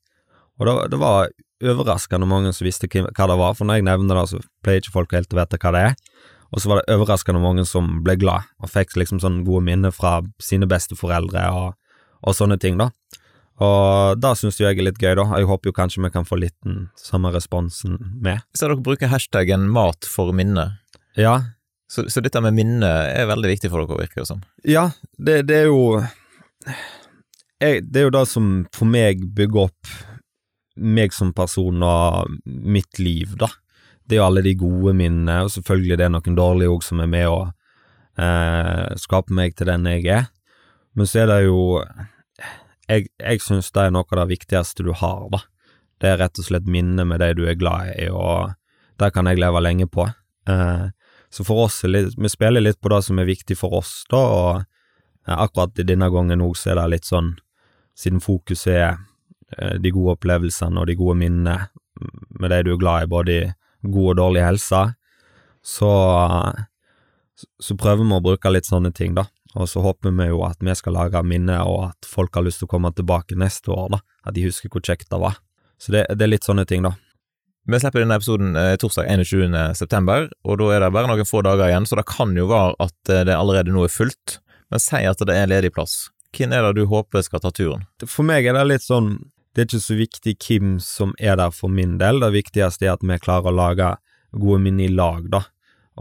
[0.61, 1.31] og det, det var
[1.65, 4.95] overraskende mange som visste hva det var, for når jeg nevner det, så pleier ikke
[4.95, 5.95] folk helt å vite hva det er.
[6.55, 9.95] Og så var det overraskende mange som ble glad, og fikk liksom sånne gode minner
[9.95, 11.73] fra sine besteforeldre og,
[12.23, 12.91] og sånne ting, da.
[13.63, 15.25] Og da syns jeg er litt gøy, da.
[15.39, 18.43] Jeg håper jo kanskje vi kan få litt den samme responsen med.
[18.55, 20.73] Så dere bruker hashtaggen mat for minne.
[21.19, 21.41] Ja,
[21.87, 24.41] Så, så dette med minne er veldig viktig for dere, virker det som.
[24.67, 24.89] ja
[25.19, 26.01] det, det er jo
[27.61, 29.93] jeg, Det er jo det som for meg bygger opp
[30.77, 33.51] meg som person og mitt liv, da.
[34.05, 37.01] Det er jo alle de gode minnene, og selvfølgelig det er noen dårlige òg som
[37.01, 37.39] er med å
[38.21, 40.27] eh, skape meg til den jeg er.
[40.95, 41.83] Men så er det jo
[42.85, 45.39] Jeg, jeg syns det er noe av det viktigste du har, da.
[45.97, 48.53] Det er rett og slett minnet med de du er glad i, og
[49.01, 50.05] det kan jeg leve lenge på.
[50.49, 50.85] Eh,
[51.33, 54.51] så for oss vi spiller litt på det som er viktig for oss, da, og
[54.61, 57.33] eh, akkurat i denne gangen òg så er det litt sånn,
[57.97, 59.01] siden fokuset er
[59.81, 61.59] de gode opplevelsene og de gode minnene
[62.41, 63.43] med de du er glad i, både i
[63.85, 64.81] god og dårlig helse,
[65.65, 65.93] så,
[67.63, 69.27] så prøver vi å bruke litt sånne ting, da.
[69.55, 72.63] Og så håper vi jo at vi skal lage minner, og at folk har lyst
[72.63, 74.03] til å komme tilbake neste år, da.
[74.27, 75.39] At de husker hvor kjekt det var.
[75.79, 76.95] Så det, det er litt sånne ting, da.
[77.65, 79.55] Vi slipper denne episoden eh, torsdag 21.
[79.79, 82.75] september, og da er det bare noen få dager igjen, så det kan jo være
[82.85, 84.39] at eh, det allerede nå er fullt.
[84.73, 86.11] Men si at det er ledig plass.
[86.35, 87.87] Hvem er det du håper skal ta turen?
[88.03, 89.15] For meg er det litt sånn
[89.55, 92.97] Det er ikke så viktig hvem som er der for min del, det viktigste er
[92.97, 93.93] at vi klarer å lage
[94.35, 95.45] gode minner i lag, da.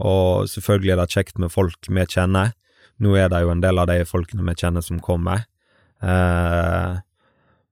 [0.02, 2.50] Og selvfølgelig er det kjekt med folk vi kjenner.
[2.98, 5.44] Nå er det jo en del av de folkene vi kjenner som kommer.
[6.02, 6.98] Eh,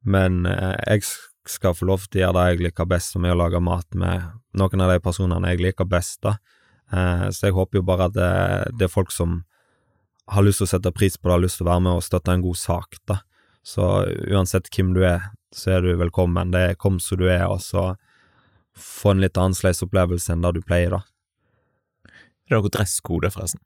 [0.06, 1.06] men eh, jeg
[1.50, 3.98] skal få lov til å gjøre det jeg liker best, som er å lage mat
[3.98, 6.36] med noen av de personene jeg liker best, da.
[6.94, 9.40] Eh, så jeg håper jo bare at det, er folk som
[10.30, 12.06] har lyst til å sette pris på det, har lyst til å være med og
[12.06, 13.22] støtte en god sak, da.
[13.62, 13.86] Så
[14.30, 16.50] uansett hvem du er, så er du velkommen.
[16.54, 17.92] Det er kom som du er, og så
[18.78, 21.02] få en litt annerledes opplevelse enn det du pleier, da.
[22.48, 23.62] Er det noen dresskode, forresten?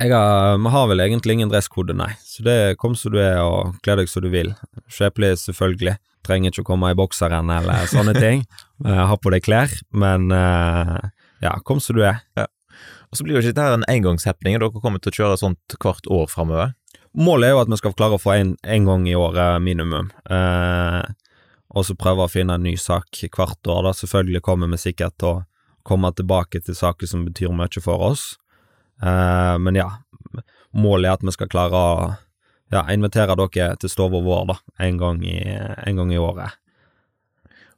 [0.00, 2.12] Jeg har, vi har vel egentlig ingen dresskode, nei.
[2.22, 4.54] Så det er kom som du er, og kle deg som du vil.
[4.90, 5.96] Skjepelig, selvfølgelig.
[6.24, 8.46] Trenger ikke å komme i bokseren eller sånne ting.
[8.86, 10.96] Eh, ha på deg klær, men eh,
[11.44, 12.22] ja, kom som du er.
[13.10, 16.08] Og så blir jo ikke dette en engangshappening, dere kommer til å kjøre sånt hvert
[16.10, 16.72] år framover.
[17.14, 20.10] Målet er jo at vi skal klare å få en gang i året minimum.
[20.26, 21.02] Eh,
[21.74, 23.92] og så prøve å finne en ny sak hvert år, da.
[23.94, 25.44] Selvfølgelig kommer vi sikkert til å
[25.86, 28.34] komme tilbake til saker som betyr mye for oss.
[29.02, 29.90] Eh, men ja,
[30.74, 31.94] målet er at vi skal klare å
[32.74, 36.58] ja, invitere dere til stua vår, da, en gang, i, en gang i året.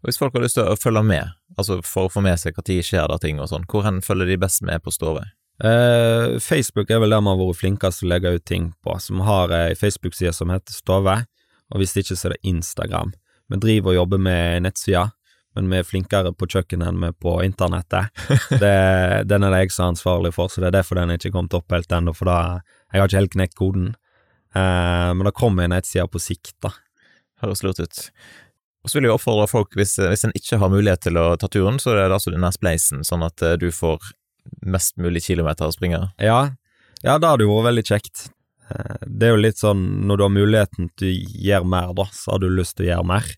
[0.01, 2.57] Og hvis folk har lyst til å følge med, altså for å få med seg
[2.57, 5.25] når skjer det ting og sånn, hvor hen følger de best med på Stove?
[5.65, 8.97] Eh, Facebook er vel der vi har vært flinkest til å legge ut ting på,
[9.09, 11.19] vi har ei Facebook-side som heter Stove,
[11.73, 13.15] og hvis ikke så er det Instagram.
[13.49, 15.07] Vi driver og jobber med nettsida,
[15.57, 18.13] men vi er flinkere på kjøkkenet enn vi er på internettet.
[18.63, 18.73] Det,
[19.31, 21.37] den er det jeg som er ansvarlig for, så det er derfor den ikke er
[21.39, 22.41] kommet opp helt ennå, for da
[22.93, 23.95] jeg har ikke helt knekt koden.
[24.53, 26.75] Eh, men det kommer en nettside på sikt, da.
[27.41, 28.03] Høres lurt ut.
[28.85, 31.49] Og så vil jeg oppfordre folk, hvis, hvis en ikke har mulighet til å ta
[31.51, 34.13] turen, så er det altså denne spleisen, sånn at eh, du får
[34.63, 36.03] mest mulig kilometer å springe.
[36.23, 36.41] Ja,
[37.03, 38.29] ja, da hadde det vært veldig kjekt.
[38.71, 42.07] Eh, Det er jo litt sånn, når du har muligheten til å gjøre mer, da,
[42.13, 43.35] så har du lyst til å gjøre mer.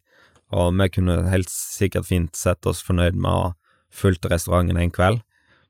[0.56, 3.54] Og vi kunne helt sikkert fint sett oss fornøyd med å ha
[3.92, 5.20] fulgt restauranten en kveld,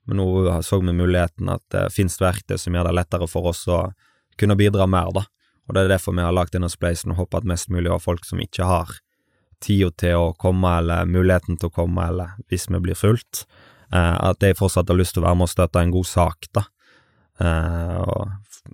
[0.07, 3.65] men nå så vi muligheten at det finnes verktøy som gjør det lettere for oss
[3.67, 3.91] å
[4.39, 5.25] kunne bidra mer, da.
[5.67, 8.01] Og det er derfor vi har lagt denne spleisen og håper at mest mulig av
[8.01, 8.95] folk som ikke har
[9.61, 13.43] tida til å komme, eller muligheten til å komme, eller hvis vi blir fulgt,
[13.97, 16.65] at jeg fortsatt har lyst til å være med og støtte en god sak, da.
[17.39, 18.23] Eh,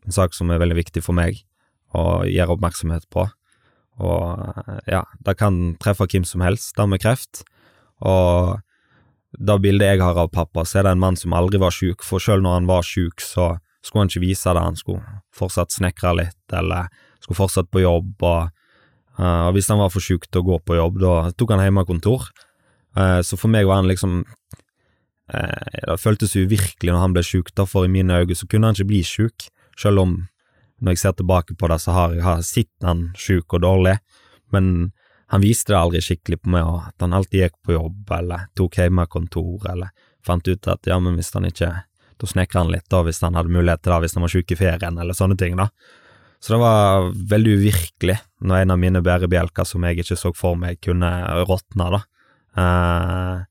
[0.06, 1.44] en sak som er veldig viktig for meg
[1.96, 3.28] å gjøre oppmerksomhet på.
[4.04, 7.44] Og eh, ja, det kan treffe hvem som helst, det med kreft.
[8.04, 8.58] Og
[9.36, 12.04] det bildet jeg har av pappa, så er det en mann som aldri var sjuk,
[12.08, 15.04] for selv når han var sjuk, så skulle han ikke vise det, han skulle
[15.36, 16.90] fortsatt snekre litt, eller
[17.22, 18.50] skulle fortsatt på jobb, og,
[19.20, 21.66] eh, og hvis han var for sjuk til å gå på jobb, da tok han
[21.68, 22.30] hjemmekontor.
[22.96, 24.45] Eh, så for meg var han liksom eh,
[25.26, 28.92] Det føltes uvirkelig når han ble sjuk, for i mine øyne så kunne han ikke
[28.92, 29.48] bli sjuk,
[29.80, 30.18] selv om
[30.84, 33.98] når jeg ser tilbake på det, så har jeg sett han sjuk og dårlig,
[34.54, 34.92] men
[35.34, 38.48] han viste det aldri skikkelig på meg, og at han alltid gikk på jobb, eller
[38.58, 39.94] tok hjemmekontor, eller
[40.26, 41.74] fant ut at ja, men hvis han ikke
[42.16, 44.52] Da snekra han litt, da, hvis han hadde mulighet til det, hvis han var sjuk
[44.54, 45.66] i ferien, eller sånne ting, da.
[46.40, 50.56] Så det var veldig uvirkelig når en av mine bærebjelker som jeg ikke så for
[50.56, 51.10] meg kunne
[51.50, 52.00] råtne, da,
[52.56, 53.44] eh,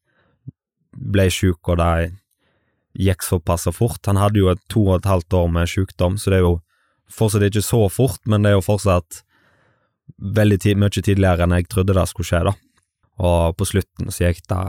[0.97, 2.13] ble sjuk, og det
[2.95, 4.03] gikk såpass fort.
[4.07, 6.57] Han hadde jo to og et halvt år med sjukdom, så det er jo
[7.11, 9.23] fortsatt ikke så fort, men det er jo fortsatt
[10.19, 12.55] veldig tid, mye tidligere enn jeg trodde det skulle skje, da.
[13.25, 14.63] Og på slutten så gikk det,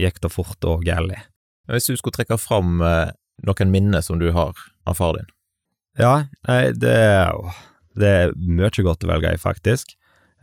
[0.00, 1.28] gikk det fort og galt.
[1.68, 3.12] Hvis du skulle trekke fram eh,
[3.44, 4.56] noen minner som du har
[4.88, 5.28] av far din?
[6.00, 7.52] Ja, nei, det er jo
[7.94, 9.92] Det er mye godt å velge i, faktisk.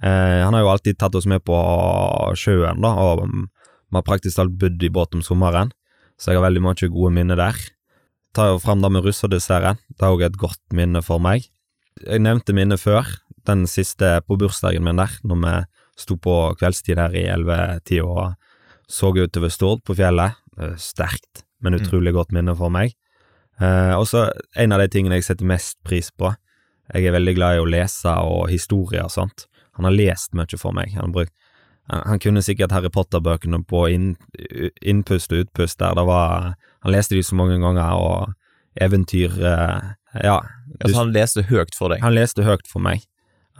[0.01, 1.57] Eh, han har jo alltid tatt oss med på
[2.39, 3.25] sjøen, da, og
[3.91, 5.73] vi har praktisk talt bodd i båt om sommeren,
[6.19, 7.57] så jeg har veldig mye gode minner der.
[8.35, 11.49] Tar jo fram det med russedesserten, det er òg et godt minne for meg.
[12.05, 13.07] Jeg nevnte minnet før,
[13.45, 15.55] den siste på bursdagen min der, når vi
[15.99, 18.37] sto på kveldstid her i ellevetida og
[18.91, 20.37] så utover Stord på fjellet.
[20.77, 22.91] Sterkt, men utrolig godt minne for meg.
[23.61, 24.25] Eh, og så
[24.59, 26.33] en av de tingene jeg setter mest pris på.
[26.91, 29.45] Jeg er veldig glad i å lese og historier og sånt.
[29.79, 30.91] Han har lest mye for meg.
[30.97, 31.37] Han, har han,
[31.91, 34.11] han kunne sikkert Harry Potter-bøkene på inn,
[34.81, 35.95] innpust og utpust der.
[35.97, 36.53] Det var,
[36.85, 38.33] han leste de så mange ganger, og
[38.79, 39.91] eventyr eh,
[40.23, 40.41] Ja.
[40.79, 42.01] Altså, han leste høyt for deg?
[42.03, 43.03] Han leste høyt for meg.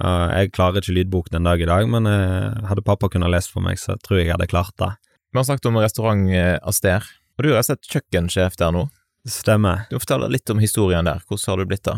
[0.02, 3.52] Uh, jeg klarer ikke lydbok den dag i dag, men uh, hadde pappa kunnet lest
[3.54, 4.90] for meg, så tror jeg jeg hadde klart det.
[5.32, 7.06] Vi har snakket om restaurant eh, Aster,
[7.38, 8.88] og du er sett kjøkkensjef der nå.
[9.30, 9.86] Stemmer.
[9.92, 11.22] Du forteller litt om historien der.
[11.28, 11.94] Hvordan har du blitt det?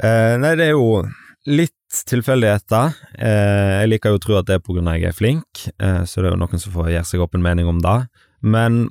[0.00, 1.02] Uh, nei, det er jo
[1.50, 1.76] litt
[2.10, 2.92] tilfeldigheter.
[3.18, 6.34] jeg liker jo å tro at det er at jeg er flink, så det er
[6.34, 7.96] jo noen som får gjøre seg opp en mening om det.
[8.40, 8.84] Men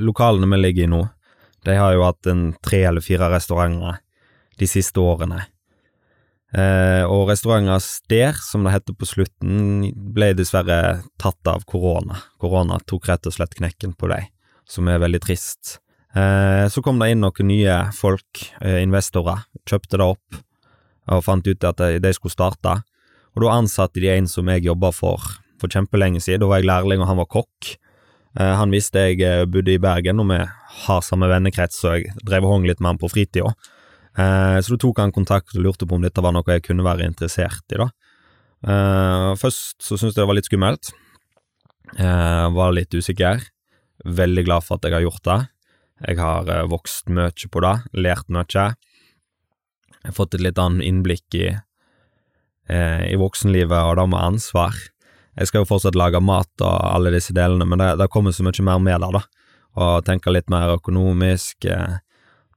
[0.00, 1.02] lokalene vi ligger i nå,
[1.64, 4.00] de har jo hatt en tre eller fire restauranter
[4.60, 5.44] de siste årene.
[6.54, 12.20] Eh, og restauranter der, som det heter på slutten, ble dessverre tatt av korona.
[12.38, 14.28] Korona tok rett og slett knekken på dem,
[14.68, 15.78] som er veldig trist.
[16.14, 20.42] Eh, så kom det inn noen nye folk, eh, investorer, kjøpte det opp
[21.10, 22.78] og fant ut at de, skulle starte.
[23.34, 25.20] Og da ansatte de en som jeg jobba for
[25.64, 26.42] for kjempelenge siden.
[26.42, 27.74] Da var jeg lærling, og han var kokk.
[28.38, 30.40] Eh, han visste jeg eh, bodde i Bergen, og vi
[30.84, 33.54] har samme vennekrets, så jeg drev og hang litt med han på fritida.
[34.14, 36.86] Eh, så da tok han kontakt og lurte på om dette var noe jeg kunne
[36.86, 37.88] være interessert i, da.
[38.64, 40.94] Eh, først så syntes jeg det var litt skummelt.
[41.94, 43.42] Var litt usikker.
[44.18, 45.36] Veldig glad for at jeg har gjort det.
[46.08, 48.64] Jeg har vokst mye på det, lært mye.
[50.12, 51.46] Fått et litt annet innblikk i,
[52.68, 54.74] eh, i voksenlivet og det med ansvar.
[55.34, 58.44] Jeg skal jo fortsatt lage mat og alle disse delene, men det, det kommer så
[58.46, 59.22] mye mer med der, da.
[59.74, 61.98] Og tenke litt mer økonomisk, eh,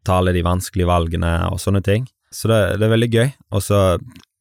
[0.07, 2.05] alle de vanskelige valgene og sånne ting.
[2.31, 3.81] Så det, det er veldig gøy, og så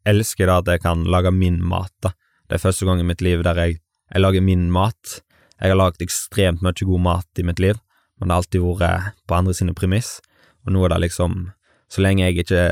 [0.07, 2.13] elsker jeg da at jeg kan lage min mat, da.
[2.47, 3.81] Det er første gang i mitt liv der jeg,
[4.13, 5.19] jeg lager min mat.
[5.59, 7.81] Jeg har lagd ekstremt mye god mat i mitt liv,
[8.19, 10.21] men det har alltid vært på andre sine premiss,
[10.67, 11.49] og nå er det liksom
[11.93, 12.63] Så lenge jeg ikke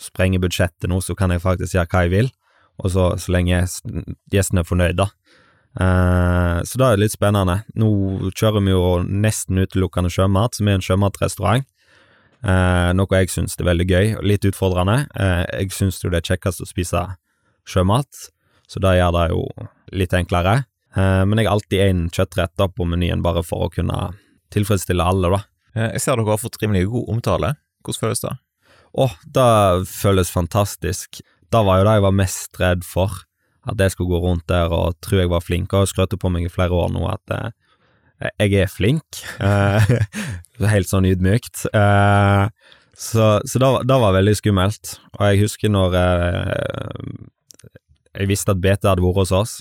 [0.00, 2.30] sprenger budsjettet nå, så kan jeg faktisk gjøre hva jeg vil,
[2.80, 3.58] og så, så lenge
[4.32, 5.10] gjestene er fornøyd, da.
[5.76, 7.60] Uh, så det er litt spennende.
[7.76, 7.88] Nå
[8.32, 11.66] kjører vi jo nesten utelukkende sjømat, som er en sjømatrestaurant.
[12.46, 15.02] Uh, noe jeg syns er veldig gøy, og litt utfordrende.
[15.16, 17.02] Uh, jeg syns jo det er kjekkest å spise
[17.68, 18.28] sjømat,
[18.70, 19.42] så det gjør det jo
[19.96, 20.64] litt enklere.
[20.96, 24.14] men jeg har alltid én kjøttrett på menyen, bare for å kunne
[24.54, 25.40] tilfredsstille alle, da.
[25.92, 27.50] Jeg ser dere har fått rimelig god omtale.
[27.84, 28.32] Hvordan føles det?
[28.96, 31.20] Åh, det føles fantastisk.
[31.52, 33.12] Det var jo det jeg var mest redd for.
[33.66, 36.46] At jeg skulle gå rundt der og tro jeg var flink, og skrøt på meg
[36.46, 37.50] i flere år nå at eh,
[38.40, 39.20] jeg er flink.
[39.42, 39.94] Eh,
[40.74, 41.66] helt sånn ydmykt.
[41.74, 42.46] Eh,
[42.96, 44.96] så så det, det, var veldig skummelt.
[45.18, 47.16] Og jeg husker når eh,
[48.16, 49.56] jeg visste at BT hadde vært hos oss,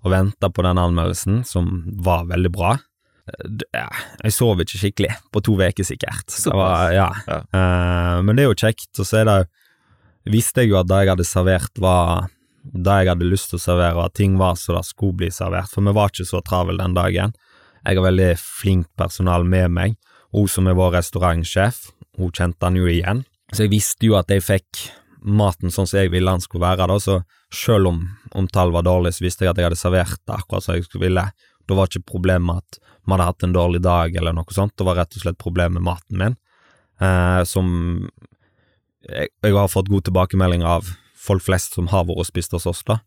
[0.00, 2.78] og venta på den anmeldelsen, som var veldig bra.
[3.74, 3.88] Ja,
[4.24, 6.28] jeg sov ikke skikkelig på to uker, sikkert.
[6.30, 7.08] Det Var, ja.
[7.26, 7.40] ja.
[7.54, 8.92] Uh, men det er jo kjekt.
[8.98, 9.38] Og så er det
[10.28, 12.28] visste jeg jo at det jeg hadde servert, var
[12.60, 15.30] det jeg hadde lyst til å servere, og at ting var så det skulle bli
[15.32, 17.34] servert, for vi var ikke så travel den dagen.
[17.80, 19.96] Jeg har veldig flinkt personal med meg.
[20.36, 21.86] Hun som er vår restaurantsjef,
[22.20, 23.24] hun kjente han jo igjen.
[23.50, 24.90] Så jeg visste jo at jeg fikk
[25.20, 27.20] maten sånn som jeg ville han skulle være, da, så
[27.52, 28.02] selv om
[28.36, 31.24] omtalen var dårlig, så visste jeg at jeg hadde servert det akkurat som jeg ville.
[31.70, 34.86] Da var ikke problemet at vi hadde hatt en dårlig dag eller noe sånt, det
[34.86, 36.34] var rett og slett problemet med maten min,
[37.00, 37.70] eh, som
[39.06, 40.88] jeg, jeg, har fått god tilbakemelding av
[41.20, 43.00] folk flest som har vært og spist hos oss, da.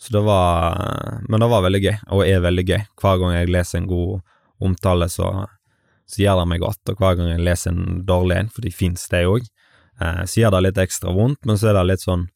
[0.00, 2.82] Så det var Men det var veldig gøy, og er veldig gøy.
[3.00, 4.20] Hver gang jeg leser en god
[4.60, 5.28] omtale, så,
[6.08, 8.72] så gjør det meg godt, og hver gang jeg leser en dårlig en, for de
[8.72, 9.44] fins det òg,
[10.00, 12.26] eh, så gjør det litt ekstra vondt, men så er det litt sånn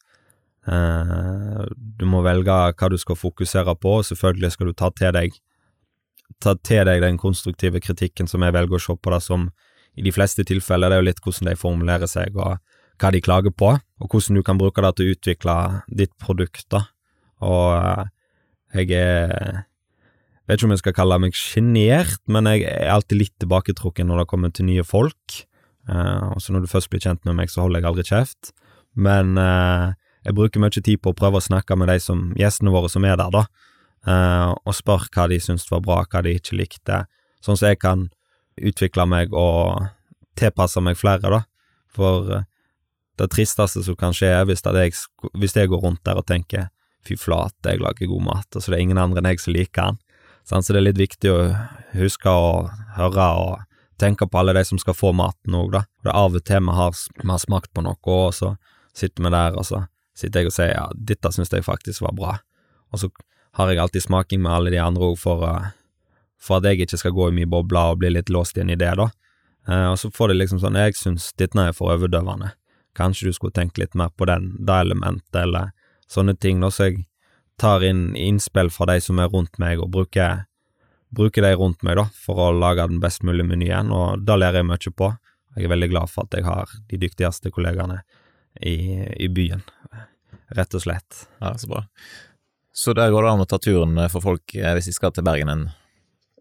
[0.69, 1.65] eh,
[1.99, 5.41] Du må velge hva du skal fokusere på, og selvfølgelig skal du ta til deg
[6.43, 9.48] ta til deg den konstruktive kritikken som jeg velger å se på det som
[9.94, 12.59] i de fleste tilfeller, det er jo litt hvordan de formulerer seg og
[13.01, 15.55] hva de klager på, og hvordan du kan bruke det til å utvikle
[16.01, 16.85] ditt produkt, da.
[17.44, 18.11] Og eh,
[18.81, 19.65] jeg er
[20.44, 24.19] Vet ikke om jeg skal kalle meg sjenert, men jeg er alltid litt tilbaketrukken når
[24.21, 25.38] det kommer til nye folk.
[25.88, 28.51] Uh, og så når du først blir kjent med meg, så holder jeg aldri kjeft.
[28.92, 32.75] Men uh, jeg bruker mye tid på å prøve å snakke med de som, gjestene
[32.77, 33.46] våre som er der, da
[34.05, 37.05] og spør hva de syntes var bra, hva de ikke likte,
[37.44, 38.09] sånn at jeg kan
[38.61, 39.87] utvikle meg og
[40.38, 41.40] tilpasse meg flere, da.
[41.94, 42.46] For uh,
[43.19, 44.94] det tristeste som kan skje, er hvis, jeg,
[45.38, 46.69] hvis jeg går rundt der og tenker
[47.05, 49.55] fy flate, jeg lager god mat, og så det er ingen andre enn jeg som
[49.55, 50.00] liker den.
[50.44, 51.38] Sånn, Så det er litt viktig å
[51.96, 52.67] huske å
[52.98, 53.63] høre og
[54.00, 55.85] tenke på alle de som skal få maten òg, da.
[56.02, 58.55] Det er av og til vi har, vi har smakt på noe, og så
[58.96, 59.85] sitter vi der, og så
[60.15, 62.35] sitter jeg og sier ja, dette syns jeg faktisk var bra,
[62.92, 63.11] og så
[63.55, 65.71] har jeg alltid smaking med alle de andre òg for, eh,
[66.38, 68.79] for at jeg ikke skal gå i mye bobler og bli litt låst inn i
[68.79, 69.11] det, da.
[69.69, 72.52] Eh, og så får det liksom sånn, jeg syns dette er for overdøvende,
[72.98, 75.73] kanskje du skulle tenkt litt mer på den, det elementet, eller
[76.11, 77.07] sånne ting, da, så jeg
[77.59, 80.44] tar inn innspill fra de som er rundt meg, og bruker,
[81.15, 84.63] bruker de rundt meg, da, for å lage den best mulige menyen, og det lærer
[84.63, 85.15] jeg mye på.
[85.55, 88.00] Jeg er veldig glad for at jeg har de dyktigste kollegaene
[88.59, 89.63] i, i byen,
[90.59, 91.29] rett og slett.
[91.38, 91.85] Ja, så bra.
[92.75, 95.27] Så der går det an å ta turen for folk eh, hvis de skal til
[95.27, 95.68] Bergen en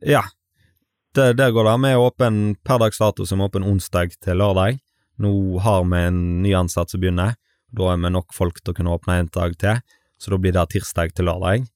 [0.01, 0.23] Ja,
[1.13, 1.75] det, der går det.
[1.83, 4.79] Vi er åpen per dags dato som åpen onsdag til lørdag.
[5.21, 7.37] Nå har vi en ny ansatt som begynner.
[7.69, 9.79] Da er vi nok folk til å kunne åpne en dag til,
[10.17, 11.67] så da blir det tirsdag til lørdag.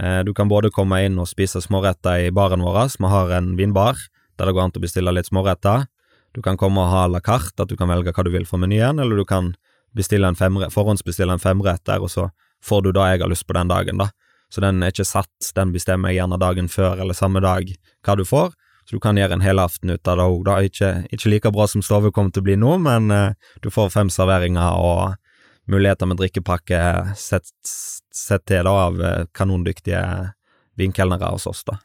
[0.00, 2.96] Eh, Du kan både komme inn og spise småretter i baren vår.
[2.96, 4.00] Vi har en vinbar
[4.38, 5.86] der det går an å bestille litt småretter.
[6.32, 8.56] Du kan komme og ha la carte, at du kan velge hva du vil fra
[8.56, 9.54] menyen, eller du kan
[9.92, 12.30] en forhåndsbestille en femretter, og så
[12.64, 14.10] får du det jeg har lyst på den dagen, da.
[14.50, 17.70] Så den er ikke satt, den bestemmer jeg gjerne dagen før eller samme dag
[18.06, 18.50] hva du får.
[18.88, 20.56] Så du kan gjøre en helaften ut av det òg, da.
[20.66, 23.92] Ikke, ikke like bra som Stove kommer til å bli nå, men eh, du får
[23.94, 25.14] fem serveringer og
[25.70, 26.80] muligheter med drikkepakke
[27.14, 30.02] sett, sett til da av eh, kanondyktige
[30.80, 31.78] vinkelnere hos oss, da.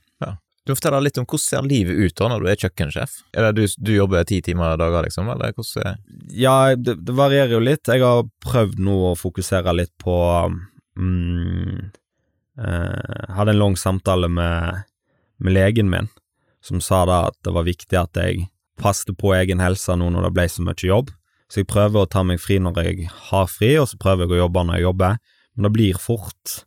[0.65, 3.19] Du må fortelle litt om hvordan ser livet ut da når du er kjøkkensjef?
[3.37, 5.99] Er det du, du jobber ti timer i dager, liksom, eller hvordan
[6.33, 7.85] Ja, det, det varierer jo litt.
[7.85, 10.17] Jeg har prøvd nå å fokusere litt på
[10.97, 11.85] mm,
[12.65, 14.89] eh, Hadde en lang samtale med,
[15.37, 16.09] med legen min,
[16.65, 18.49] som sa da at det var viktig at jeg
[18.81, 21.13] passet på egen helse nå når det ble så mye jobb.
[21.45, 24.33] Så jeg prøver å ta meg fri når jeg har fri, og så prøver jeg
[24.33, 25.19] å jobbe når jeg jobber.
[25.53, 26.61] Men det blir fort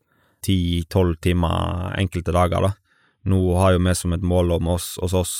[0.46, 2.76] ti-tolv timer enkelte dager, da.
[3.24, 5.34] Nå har jo vi som et mål om oss, hos oss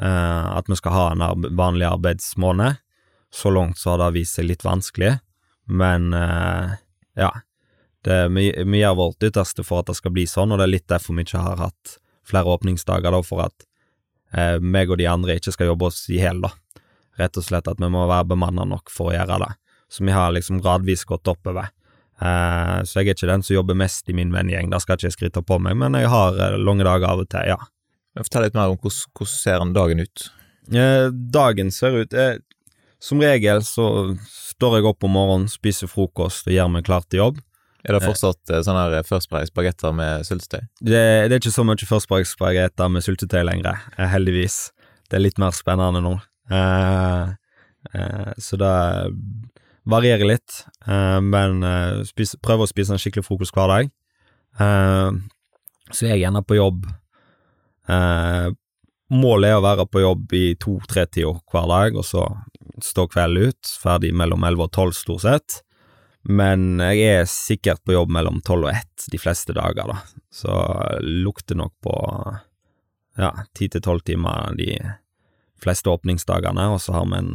[0.00, 2.80] eh, at vi skal ha en arbe vanlig arbeidsmåned.
[3.32, 5.16] Så langt så har det vist seg litt vanskelig,
[5.68, 6.78] men eh,
[7.20, 7.32] ja.
[8.02, 10.72] Det, vi, vi gjør vårt ytterste for at det skal bli sånn, og det er
[10.72, 13.66] litt derfor vi ikke har hatt flere åpningsdager, da, for at
[14.34, 16.50] eh, meg og de andre ikke skal jobbe oss i hjel, da.
[17.20, 19.52] Rett og slett at vi må være bemanna nok for å gjøre det.
[19.92, 21.70] Så vi har liksom gradvis gått oppover.
[22.22, 25.08] Eh, så jeg er ikke den som jobber mest i min vennegjeng, det skal ikke
[25.08, 27.58] jeg skryte på meg, men jeg har eh, lange dager av og til, ja.
[28.20, 30.26] Fortell litt mer om hvordan, hvordan ser dagen ut?
[30.70, 32.12] Eh, dagen ser ut
[33.02, 33.86] Som regel så
[34.22, 37.40] står jeg opp om morgenen, spiser frokost og gjør meg klar til jobb.
[37.82, 40.60] Er det fortsatt sånne her Price med syltetøy?
[40.78, 44.68] Det, det er ikke så mye førsprangsspagetter med syltetøy lenger, heldigvis.
[45.10, 46.14] Det er litt mer spennende nå.
[46.52, 47.32] Eh,
[47.92, 48.72] eh, så det
[49.88, 53.92] varierer litt, eh, men eh, spis, prøver å spise en skikkelig frokost hver dag.
[54.62, 55.10] Eh,
[55.92, 56.90] så jeg er gjerne på jobb
[59.12, 62.22] Målet er å være på jobb i to-tre-tida hver dag, og så
[62.80, 65.58] stå kvelden ut, ferdig mellom elleve og tolv stort sett.
[66.24, 69.98] Men jeg er sikkert på jobb mellom tolv og ett de fleste dager, da.
[70.32, 70.54] Så
[71.02, 71.96] lukter nok på
[73.20, 74.78] ja, ti til tolv timer de
[75.60, 77.34] fleste åpningsdagene, og så har vi en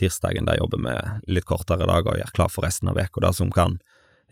[0.00, 3.34] tirsdagen der jobber med litt kortere dager og gjør klar for resten av uka, det
[3.36, 3.78] som kan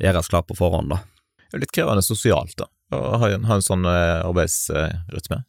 [0.03, 1.03] gjøres klar på forhånd, da.
[1.49, 5.43] Det er litt krevende sosialt, da, å ha en, ha en sånn eh, arbeidsrytme.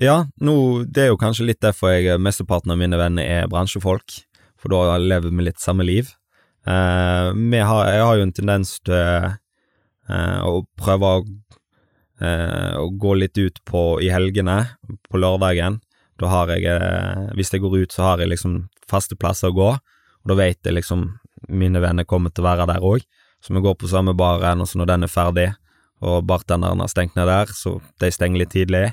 [0.00, 0.56] Ja, nå,
[0.90, 4.16] det er jo kanskje litt derfor jeg mesteparten av mine venner er bransjefolk,
[4.58, 6.10] for da lever vi litt samme liv.
[6.66, 11.24] Eh, har, jeg har jo en tendens til eh, å prøve å,
[12.24, 14.62] eh, å gå litt ut på i helgene,
[15.10, 15.78] på lørdagen.
[16.18, 19.56] Da har jeg, eh, hvis jeg går ut, så har jeg liksom faste plasser å
[19.56, 21.06] gå, og da vet jeg liksom
[21.48, 23.04] mine venner kommer til å være der òg,
[23.44, 25.48] så vi går på samme baren, og så når den er ferdig,
[26.04, 28.86] og bartenderen har stengt ned der, så de stenger litt tidlig,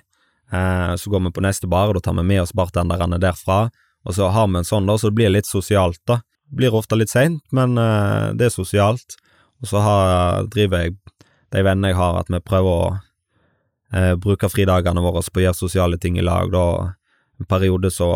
[0.51, 3.69] eh, så går vi på neste bar, og da tar vi med oss bartenderne derfra,
[4.03, 6.21] og så har vi en sånn da, så det blir litt sosialt da.
[6.51, 9.15] Det blir ofte litt seint, men eh, det er sosialt,
[9.61, 10.97] og så har, driver jeg
[11.51, 12.87] de vennene jeg har, at vi prøver å
[13.93, 16.95] eh, bruke fridagene våre på å gjøre sosiale ting i lag, da.
[17.39, 18.09] En periode så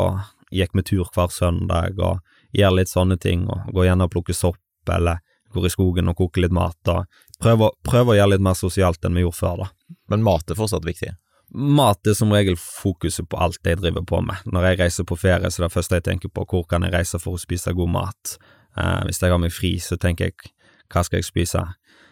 [0.55, 2.21] gikk med tur hver søndag og
[2.55, 5.21] gjør litt sånne ting, og går gjerne og plukker sopp, eller
[5.55, 7.05] går i skogen og koker litt mat, og
[7.43, 9.95] prøver, prøver å gjøre litt mer sosialt enn vi gjorde før, da.
[10.11, 11.13] Men mat er fortsatt viktig.
[11.55, 14.43] Mat er som regel fokuset på alt jeg driver på med.
[14.49, 16.95] Når jeg reiser på ferie, så er det første jeg tenker på, hvor kan jeg
[16.95, 18.35] reise for å spise god mat?
[18.75, 20.51] Eh, hvis jeg har meg fri, så tenker jeg,
[20.91, 21.61] hva skal jeg spise?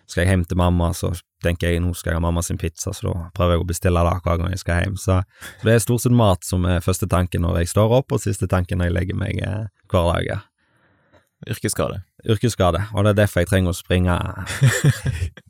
[0.07, 2.91] Skal jeg hjem til mamma, så tenker jeg, nå skal jeg ha mamma sin pizza,
[2.93, 4.97] så da prøver jeg å bestille det hver gang jeg skal hjem.
[4.99, 5.21] Så
[5.63, 8.47] det er stort sett mat som er første tanken når jeg står opp, og siste
[8.51, 10.23] tanken når jeg legger meg eh, hver dag.
[10.27, 10.39] ja.
[11.43, 11.97] Yrkesskade.
[12.23, 14.13] yrkesskade, og det er derfor jeg trenger å springe.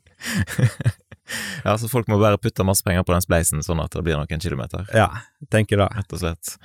[1.64, 4.18] ja, så folk må bare putte masse penger på den spleisen, sånn at det blir
[4.18, 5.08] noen kilometer, Ja,
[5.54, 5.88] tenker det.
[5.94, 6.56] rett og slett.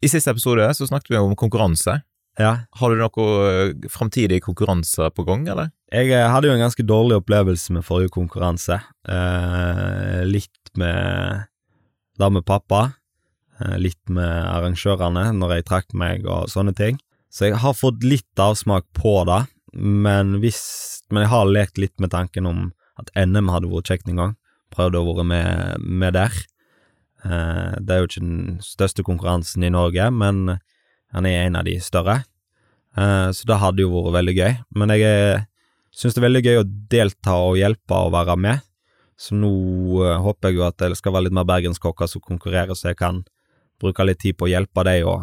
[0.00, 1.98] I siste episode så snakket vi om konkurranse.
[2.40, 2.54] Ja.
[2.80, 5.74] Har du noen framtidige konkurranser på gang, eller?
[5.92, 8.78] Jeg eh, hadde jo en ganske dårlig opplevelse med forrige konkurranse.
[9.04, 11.46] Eh, litt med
[12.20, 12.92] da med pappa,
[13.58, 17.00] eh, litt med arrangørene når jeg trakk meg og sånne ting.
[17.30, 21.98] Så jeg har fått litt avsmak på det, men hvis Men jeg har lekt litt
[21.98, 22.58] med tanken om
[22.96, 24.34] at NM hadde vært kjekt en gang.
[24.70, 26.30] Prøvde å være med, med der.
[27.24, 30.60] Eh, det er jo ikke den største konkurransen i Norge, men
[31.10, 32.20] han er en av de større.
[32.98, 34.52] Eh, så det hadde jo vært veldig gøy.
[34.76, 35.46] Men jeg er
[35.90, 38.60] Syns det er veldig gøy å delta og hjelpe og være med.
[39.18, 39.50] Så nå
[40.06, 43.00] eh, håper jeg jo at det skal være litt mer bergenskokker som konkurrerer, så jeg
[43.00, 43.24] kan
[43.82, 45.16] bruke litt tid på å hjelpe dem å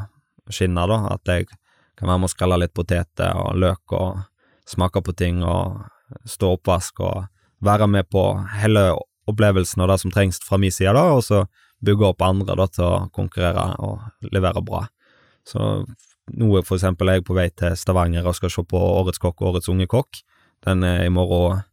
[0.52, 0.98] skinne, da.
[1.16, 1.48] At jeg
[1.98, 4.20] kan være med å skrelle litt poteter og løk og
[4.68, 5.88] smake på ting og
[6.28, 7.32] stå oppvask og
[7.64, 8.26] være med på
[8.60, 8.90] hele
[9.28, 11.46] opplevelsen og det som trengs fra min side, da, og så
[11.84, 14.84] bygge opp andre da til å konkurrere og levere bra.
[15.48, 15.86] Så
[16.36, 19.42] nå er for eksempel jeg på vei til Stavanger og skal se på Årets kokk
[19.42, 20.22] og Årets unge kokk.
[20.66, 21.64] Den er i morgen,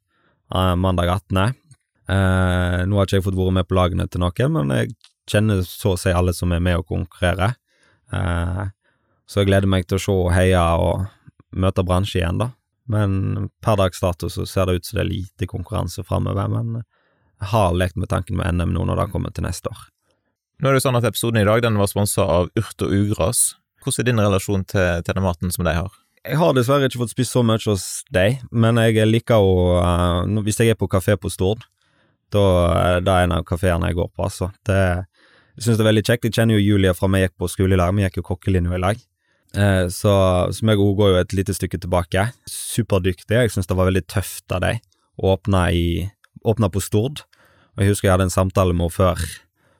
[0.55, 1.55] eh, mandag 18.
[2.09, 4.95] Eh, nå har ikke jeg fått vært med på lagene til noen, men jeg
[5.31, 7.57] kjenner så å si alle som er med og konkurrerer.
[8.13, 8.65] Eh,
[9.27, 11.07] så jeg gleder meg til å se og heie og
[11.57, 12.53] møte bransje igjen, da.
[12.87, 16.83] Men per dags dato så ser det ut som det er lite konkurranse framover, men
[17.41, 19.89] jeg har lekt med tanken med NM nå når det kommer til neste år.
[20.61, 23.55] Nå er det sånn at episoden i dag den var sponsa av Urt og Ugras.
[23.85, 25.93] Hvordan er din relasjon til, til den maten som de har?
[26.25, 30.41] Jeg har dessverre ikke fått spist så mye hos deg, men jeg liker å uh,
[30.47, 31.67] Hvis jeg er på kafé på Stord,
[32.33, 32.45] da
[32.81, 34.49] er det en av kafeene jeg går på, altså.
[34.67, 34.79] Det,
[35.55, 36.25] jeg syns det er veldig kjekt.
[36.27, 38.75] Jeg kjenner jo Julia fra vi gikk på skole i lag, vi gikk jo kokkelinja
[38.75, 39.05] i lag.
[39.55, 40.15] Eh, så,
[40.51, 42.27] så meg og hun går jo et lite stykke tilbake.
[42.51, 43.37] Superdyktig.
[43.37, 44.83] Jeg syns det var veldig tøft av deg
[45.15, 45.87] å åpne, i,
[46.43, 47.23] åpne på Stord.
[47.75, 49.23] Og jeg husker jeg hadde en samtale med henne før,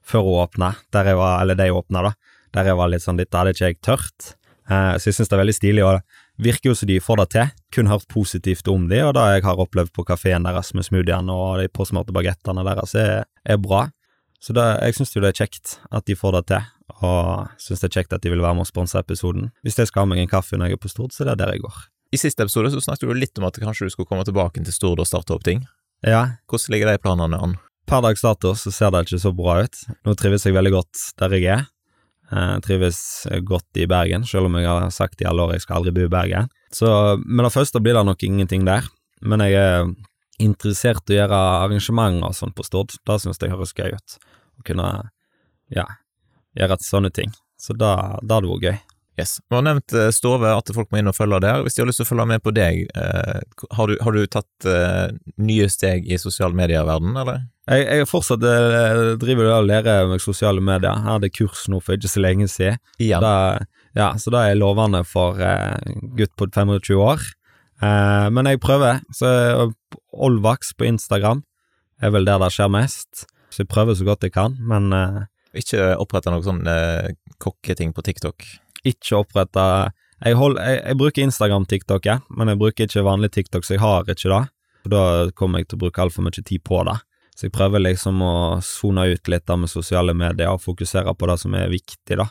[0.07, 2.15] før hun åpna, der jeg var, eller de åpna, da.
[2.55, 4.35] Der jeg var litt sånn Dette hadde ikke jeg tørt.
[4.71, 7.21] Eh, så jeg syns det er veldig stilig, og det virker jo som de får
[7.23, 7.51] det til.
[7.75, 11.35] Kun hørt positivt om de, og det jeg har opplevd på kafeen deres med smoothiene
[11.35, 13.89] og de påsmurte bagettene deres, er, er bra.
[14.45, 17.83] Så det, jeg syns jo det er kjekt at de får det til, og syns
[17.83, 19.51] det er kjekt at de vil være med og sponse episoden.
[19.65, 21.39] Hvis jeg skal ha meg en kaffe når jeg er på Stord, så er det
[21.43, 21.85] der jeg går.
[22.15, 24.77] I siste episode så snakket du litt om at kanskje du skulle komme tilbake til
[24.77, 25.65] Stord og starte opp ting.
[26.05, 27.57] Ja, Hvordan ligger de planene an?
[27.85, 29.81] per dags dato så ser det ikke så bra ut.
[30.07, 31.65] Nå trives jeg veldig godt der jeg er.
[32.35, 32.99] Jeg trives
[33.47, 36.07] godt i Bergen, selv om jeg har sagt i alle år jeg skal aldri bo
[36.09, 36.51] i Bergen.
[36.75, 36.89] Så
[37.23, 38.89] med det første blir det nok ingenting der,
[39.23, 39.93] men jeg er
[40.43, 42.97] interessert i å gjøre arrangementer og sånn på Stord.
[43.07, 44.17] Det synes jeg høres gøy ut.
[44.59, 44.89] Å kunne,
[45.75, 45.87] ja,
[46.59, 47.31] gjøre sånne ting.
[47.61, 48.81] Så da, da hadde det vært gøy.
[49.19, 49.37] Yes.
[49.47, 51.63] Vi har nevnt eh, Stove, at folk må inn og følge der.
[51.63, 54.25] Hvis de har lyst til å følge med på deg, eh, har, du, har du
[54.27, 57.45] tatt eh, nye steg i sosiale medier-verdenen, eller?
[57.71, 60.91] Jeg, jeg fortsatt jeg driver og lærer meg sosiale medier.
[60.99, 62.83] Jeg hadde kurs nå for ikke så lenge siden.
[62.99, 63.23] Igjen.
[63.25, 63.63] Da,
[63.97, 67.23] ja, så da er jeg lovende for eh, gutt på 25 år.
[67.79, 68.99] Eh, men jeg prøver.
[69.15, 69.31] Så
[70.11, 71.45] Olvax på Instagram
[72.03, 73.29] er vel der det skjer mest.
[73.55, 75.23] Så jeg prøver så godt jeg kan, men eh,
[75.55, 76.65] Ikke opprette noe sånn
[77.39, 78.43] kokketing på TikTok.
[78.89, 79.67] Ikke oppretta
[80.25, 83.75] jeg, hold, jeg, jeg bruker Instagram TikTok, ja, men jeg bruker ikke vanlig TikTok, så
[83.75, 84.45] jeg har ikke det.
[84.93, 85.03] Da
[85.37, 86.97] kommer jeg til å bruke altfor mye tid på det.
[87.35, 91.29] Så jeg prøver liksom å sone ut litt da med sosiale medier og fokusere på
[91.29, 92.29] det som er viktig, da.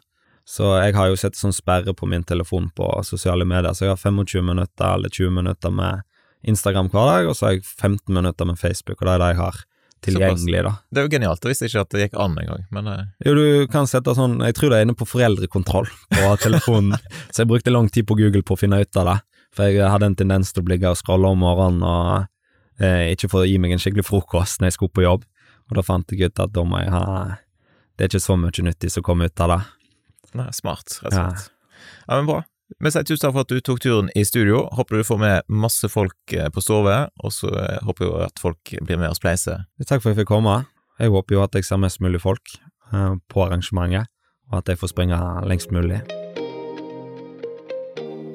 [0.48, 3.94] Så jeg har jo sett sånn sperre på min telefon på sosiale medier, så jeg
[3.94, 6.04] har 25 minutter eller 20 minutter med
[6.44, 9.30] Instagram hver dag, og så har jeg 15 minutter med Facebook, og det er det
[9.34, 9.62] jeg har
[10.06, 10.72] tilgjengelig, da.
[10.92, 11.44] Det er jo genialt.
[11.46, 14.40] Jeg visste ikke at det gikk an engang, men eh, Jo, du kan sette sånn
[14.44, 16.98] Jeg tror det er inne på foreldrekontroll på telefonen,
[17.32, 19.18] så jeg brukte lang tid på Google på å finne ut av det.
[19.54, 23.30] For jeg hadde en tendens til å ligge og scrolle om morgenen og eh, ikke
[23.30, 25.28] få gi meg en skikkelig frokost når jeg skulle på jobb.
[25.70, 27.04] Og da fant jeg ut at da må jeg ha
[27.96, 29.62] Det er ikke så mye nyttig som kommer ut av det.
[30.40, 31.52] nei, smart, rett og slett.
[32.08, 32.40] Ja, men bra.
[32.80, 34.66] Vi sier tusen takk for at du tok turen i studio.
[34.78, 38.44] Håper du får med masse folk eh, på Stove, og så eh, håper jeg at
[38.44, 39.66] folk blir med og spleiser.
[39.86, 40.62] Takk for at jeg fikk komme.
[41.02, 44.12] Jeg håper jo at jeg ser mest mulig folk eh, på arrangementet,
[44.52, 46.02] og at jeg får springe lengst mulig.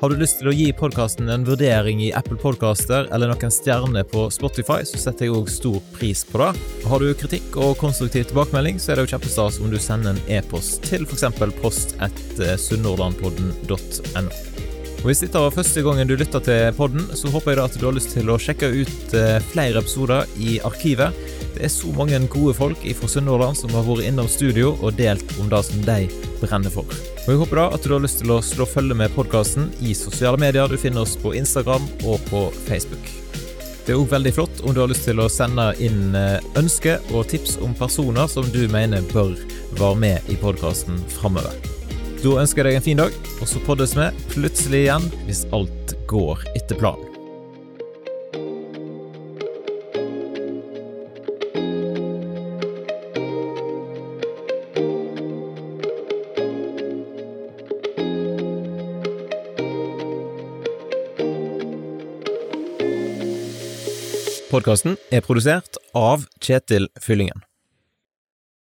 [0.00, 4.06] Har du lyst til å gi podkasten en vurdering i Apple Podcaster eller noen stjerner
[4.08, 6.46] på Spotify, så setter jeg òg stor pris på det.
[6.88, 10.22] Har du kritikk og konstruktiv tilbakemelding, så er det jo kjempestas om du sender en
[10.38, 11.26] e-post til f.eks.
[11.60, 14.24] post etter sunnhordlandpodden.no.
[15.04, 17.84] Hvis dette var første gangen du lytter til podden, så håper jeg da at du
[17.90, 21.12] har lyst til å sjekke ut eh, flere episoder i arkivet.
[21.54, 25.34] Det er så mange gode folk fra Sunnhordland som har vært innom studio og delt
[25.40, 25.98] om det som de
[26.40, 26.86] brenner for.
[27.24, 29.94] Og Jeg håper da at du har lyst til å slå følge med podkasten i
[29.96, 30.70] sosiale medier.
[30.70, 33.10] Du finner oss på Instagram og på Facebook.
[33.86, 36.14] Det er òg veldig flott om du har lyst til å sende inn
[36.60, 39.34] ønsker og tips om personer som du mener bør
[39.80, 41.54] være med i podkasten framover.
[42.20, 45.96] Da ønsker jeg deg en fin dag, og så poddes vi plutselig igjen hvis alt
[46.12, 47.09] går etter planen.
[64.60, 67.49] Podkasten er produsert av Kjetil Fyllingen.